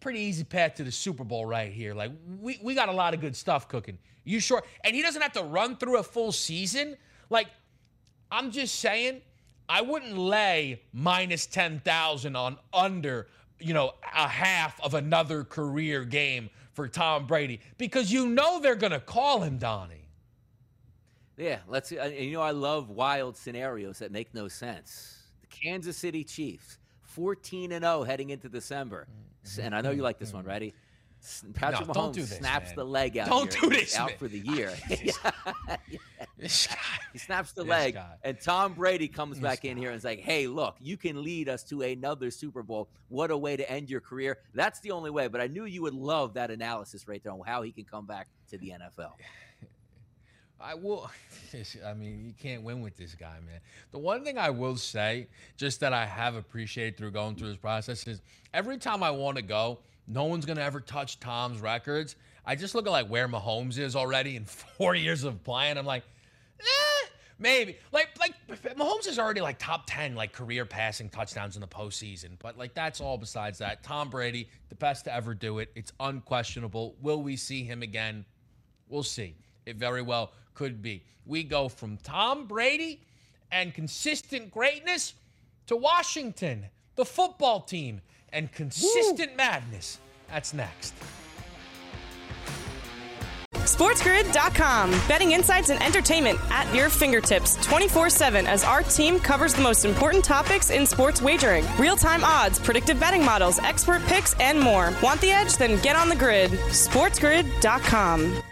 [0.00, 1.94] pretty easy path to the Super Bowl right here.
[1.94, 2.10] Like
[2.40, 3.98] we we got a lot of good stuff cooking.
[4.24, 4.62] You sure?
[4.84, 6.96] And he doesn't have to run through a full season.
[7.30, 7.46] Like
[8.30, 9.22] I'm just saying,
[9.68, 13.28] I wouldn't lay minus ten thousand on under
[13.60, 18.74] you know a half of another career game for Tom Brady because you know they're
[18.74, 20.08] gonna call him Donnie.
[21.36, 21.88] Yeah, let's.
[21.88, 21.96] see.
[22.18, 25.22] You know, I love wild scenarios that make no sense.
[25.40, 29.06] The Kansas City Chiefs, 14 and 0 heading into December,
[29.60, 30.44] and I know you like this one.
[30.46, 30.74] Ready?
[31.54, 31.86] Patrick.
[31.88, 32.76] No, Mahomes don't this, snaps man.
[32.76, 33.28] the leg out.
[33.28, 33.62] Don't here.
[33.62, 34.18] do this, Out man.
[34.18, 34.72] for the year.
[36.36, 36.76] This guy.
[37.12, 38.14] he snaps the This leg, guy.
[38.22, 41.24] and Tom Brady comes This back in here and is like, "Hey, look, you can
[41.24, 42.88] lead us to another Super Bowl.
[43.08, 44.38] What a way to end your career.
[44.54, 47.40] That's the only way." But I knew you would love that analysis right there on
[47.44, 49.12] how he can come back to the NFL.
[50.60, 51.10] I will.
[51.86, 53.60] I mean, you can't win with this guy, man.
[53.90, 57.56] The one thing I will say, just that I have appreciated through going through this
[57.58, 58.22] process, is
[58.54, 62.16] every time I want to go, no one's gonna ever touch Tom's records.
[62.44, 65.76] I just look at like where Mahomes is already in four years of playing.
[65.76, 66.02] I'm like,
[66.60, 67.06] eh,
[67.38, 67.76] maybe.
[67.92, 68.34] Like, like
[68.76, 72.30] Mahomes is already like top ten like career passing touchdowns in the postseason.
[72.38, 73.82] But like that's all besides that.
[73.82, 75.70] Tom Brady, the best to ever do it.
[75.74, 76.96] It's unquestionable.
[77.02, 78.24] Will we see him again?
[78.88, 79.36] We'll see.
[79.66, 81.04] It very well could be.
[81.26, 83.02] We go from Tom Brady
[83.52, 85.14] and consistent greatness
[85.66, 88.00] to Washington, the football team,
[88.32, 89.98] and consistent madness.
[90.28, 90.94] That's next.
[93.54, 94.90] SportsGrid.com.
[95.06, 99.84] Betting insights and entertainment at your fingertips 24 7 as our team covers the most
[99.84, 104.92] important topics in sports wagering real time odds, predictive betting models, expert picks, and more.
[105.02, 105.56] Want the edge?
[105.56, 106.50] Then get on the grid.
[106.50, 108.42] SportsGrid.com.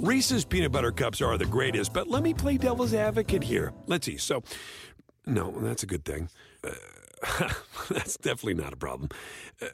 [0.00, 3.72] Reese's peanut butter cups are the greatest, but let me play devil's advocate here.
[3.86, 4.16] Let's see.
[4.16, 4.44] So,
[5.26, 6.28] no, that's a good thing.
[6.64, 7.48] Uh,
[7.90, 9.10] that's definitely not a problem.
[9.60, 9.66] Uh,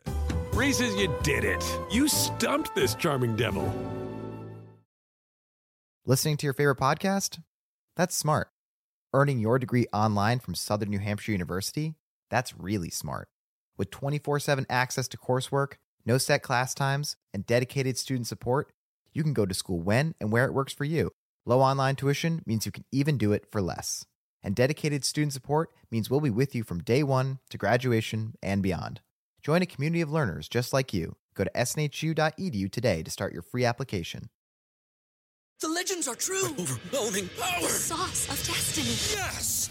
[0.53, 1.65] Reese's, you did it.
[1.91, 3.73] You stumped this charming devil.
[6.07, 7.41] Listening to your favorite podcast?
[7.97, 8.49] That's smart.
[9.13, 11.95] Earning your degree online from Southern New Hampshire University?
[12.31, 13.29] That's really smart.
[13.77, 15.75] With 24 7 access to coursework,
[16.05, 18.73] no set class times, and dedicated student support,
[19.13, 21.11] you can go to school when and where it works for you.
[21.47, 24.05] Low online tuition means you can even do it for less.
[24.45, 28.63] And dedicated student support means we'll be with you from day one to graduation and
[28.63, 29.01] beyond.
[29.43, 31.17] Join a community of learners just like you.
[31.35, 34.29] Go to snhu.edu today to start your free application.
[35.61, 36.45] The legends are true.
[36.59, 37.63] Overwhelming power!
[37.63, 39.19] The sauce of destiny.
[39.19, 39.71] Yes!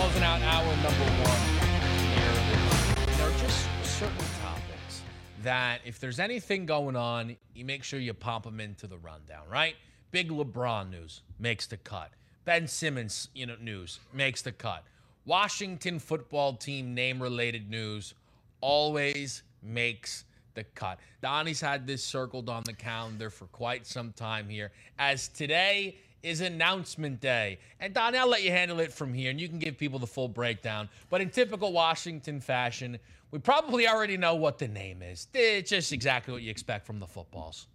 [0.00, 1.40] Closing out hour number one
[2.14, 3.16] here.
[3.18, 5.02] There are just certain topics
[5.42, 9.42] that if there's anything going on, you make sure you pop them into the rundown,
[9.50, 9.74] right?
[10.10, 12.12] Big LeBron news makes the cut.
[12.46, 14.84] Ben Simmons, you know, news makes the cut.
[15.26, 18.14] Washington football team name related news
[18.62, 20.24] always makes
[20.54, 20.98] the cut.
[21.20, 24.72] Donnie's had this circled on the calendar for quite some time here.
[24.98, 27.58] As today is announcement day.
[27.80, 30.06] And Don, I'll let you handle it from here and you can give people the
[30.06, 30.88] full breakdown.
[31.08, 32.98] But in typical Washington fashion,
[33.30, 35.28] we probably already know what the name is.
[35.34, 37.66] It's just exactly what you expect from the footballs.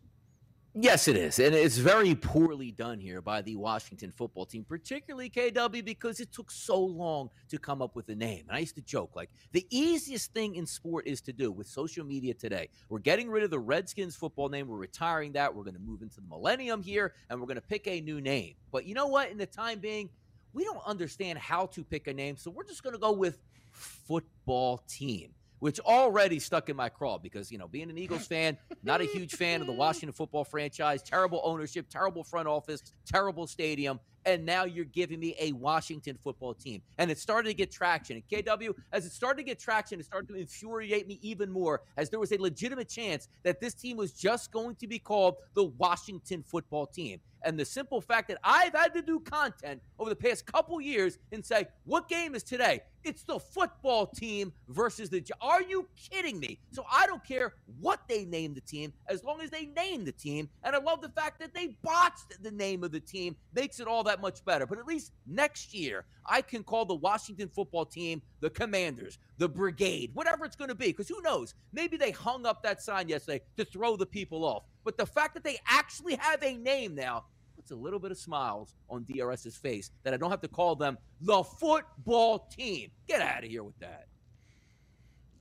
[0.77, 1.39] Yes, it is.
[1.39, 6.33] And it's very poorly done here by the Washington football team, particularly KW, because it
[6.33, 8.43] took so long to come up with a name.
[8.49, 11.65] And I used to joke like the easiest thing in sport is to do with
[11.67, 12.67] social media today.
[12.89, 16.01] We're getting rid of the Redskins football name, we're retiring that, we're going to move
[16.01, 18.55] into the millennium here, and we're going to pick a new name.
[18.73, 19.31] But you know what?
[19.31, 20.09] In the time being,
[20.51, 23.39] we don't understand how to pick a name, so we're just going to go with
[23.71, 25.31] football team
[25.65, 29.03] which already stuck in my craw because, you know, being an Eagles fan, not a
[29.03, 33.99] huge fan of the Washington football franchise, terrible ownership, terrible front office, terrible stadium.
[34.25, 36.81] And now you're giving me a Washington football team.
[36.97, 38.15] And it started to get traction.
[38.17, 41.81] And KW, as it started to get traction, it started to infuriate me even more
[41.97, 45.35] as there was a legitimate chance that this team was just going to be called
[45.53, 47.19] the Washington football team.
[47.45, 51.19] And the simple fact that I've had to do content over the past couple years
[51.31, 52.81] and say, what game is today?
[53.03, 55.23] It's the football team versus the.
[55.39, 56.57] Are you kidding me?
[56.71, 60.11] So I don't care what they name the team as long as they name the
[60.11, 60.49] team.
[60.63, 63.87] And I love the fact that they botched the name of the team, makes it
[63.87, 64.65] all that much better.
[64.65, 69.49] But at least next year, I can call the Washington football team the Commanders, the
[69.49, 70.87] Brigade, whatever it's going to be.
[70.87, 71.53] Because who knows?
[71.73, 74.63] Maybe they hung up that sign yesterday to throw the people off.
[74.83, 78.17] But the fact that they actually have a name now puts a little bit of
[78.17, 82.91] smiles on DRS's face that I don't have to call them the football team.
[83.07, 84.07] Get out of here with that.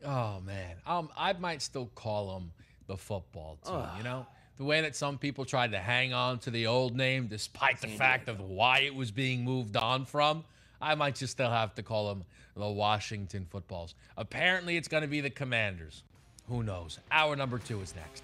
[0.05, 2.53] Oh man, um, I might still call them
[2.87, 3.75] the football team.
[3.99, 4.27] You know,
[4.59, 7.89] the way that some people tried to hang on to the old name despite the
[7.89, 10.45] fact of why it was being moved on from.
[10.81, 12.25] I might just still have to call them
[12.57, 13.95] the Washington Footballs.
[14.17, 16.03] Apparently, it's going to be the Commanders.
[16.49, 16.99] Who knows?
[17.11, 18.23] Hour number two is next.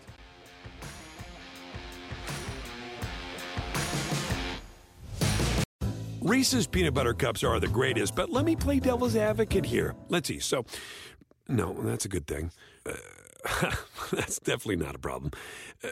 [6.21, 9.95] Reese's peanut butter cups are the greatest, but let me play devil's advocate here.
[10.11, 10.39] Let's see.
[10.39, 10.67] So,
[11.49, 12.53] no, that's a good thing.
[12.85, 12.93] Uh,
[14.13, 15.33] that's definitely not a problem.
[15.83, 15.89] Uh,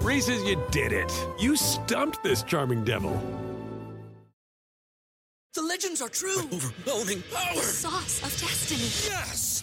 [0.00, 1.12] Reese's, you did it.
[1.38, 3.20] You stumped this charming devil.
[5.54, 6.38] The legends are true.
[6.52, 7.54] Overwhelming power!
[7.54, 9.12] The sauce of destiny.
[9.12, 9.62] Yes!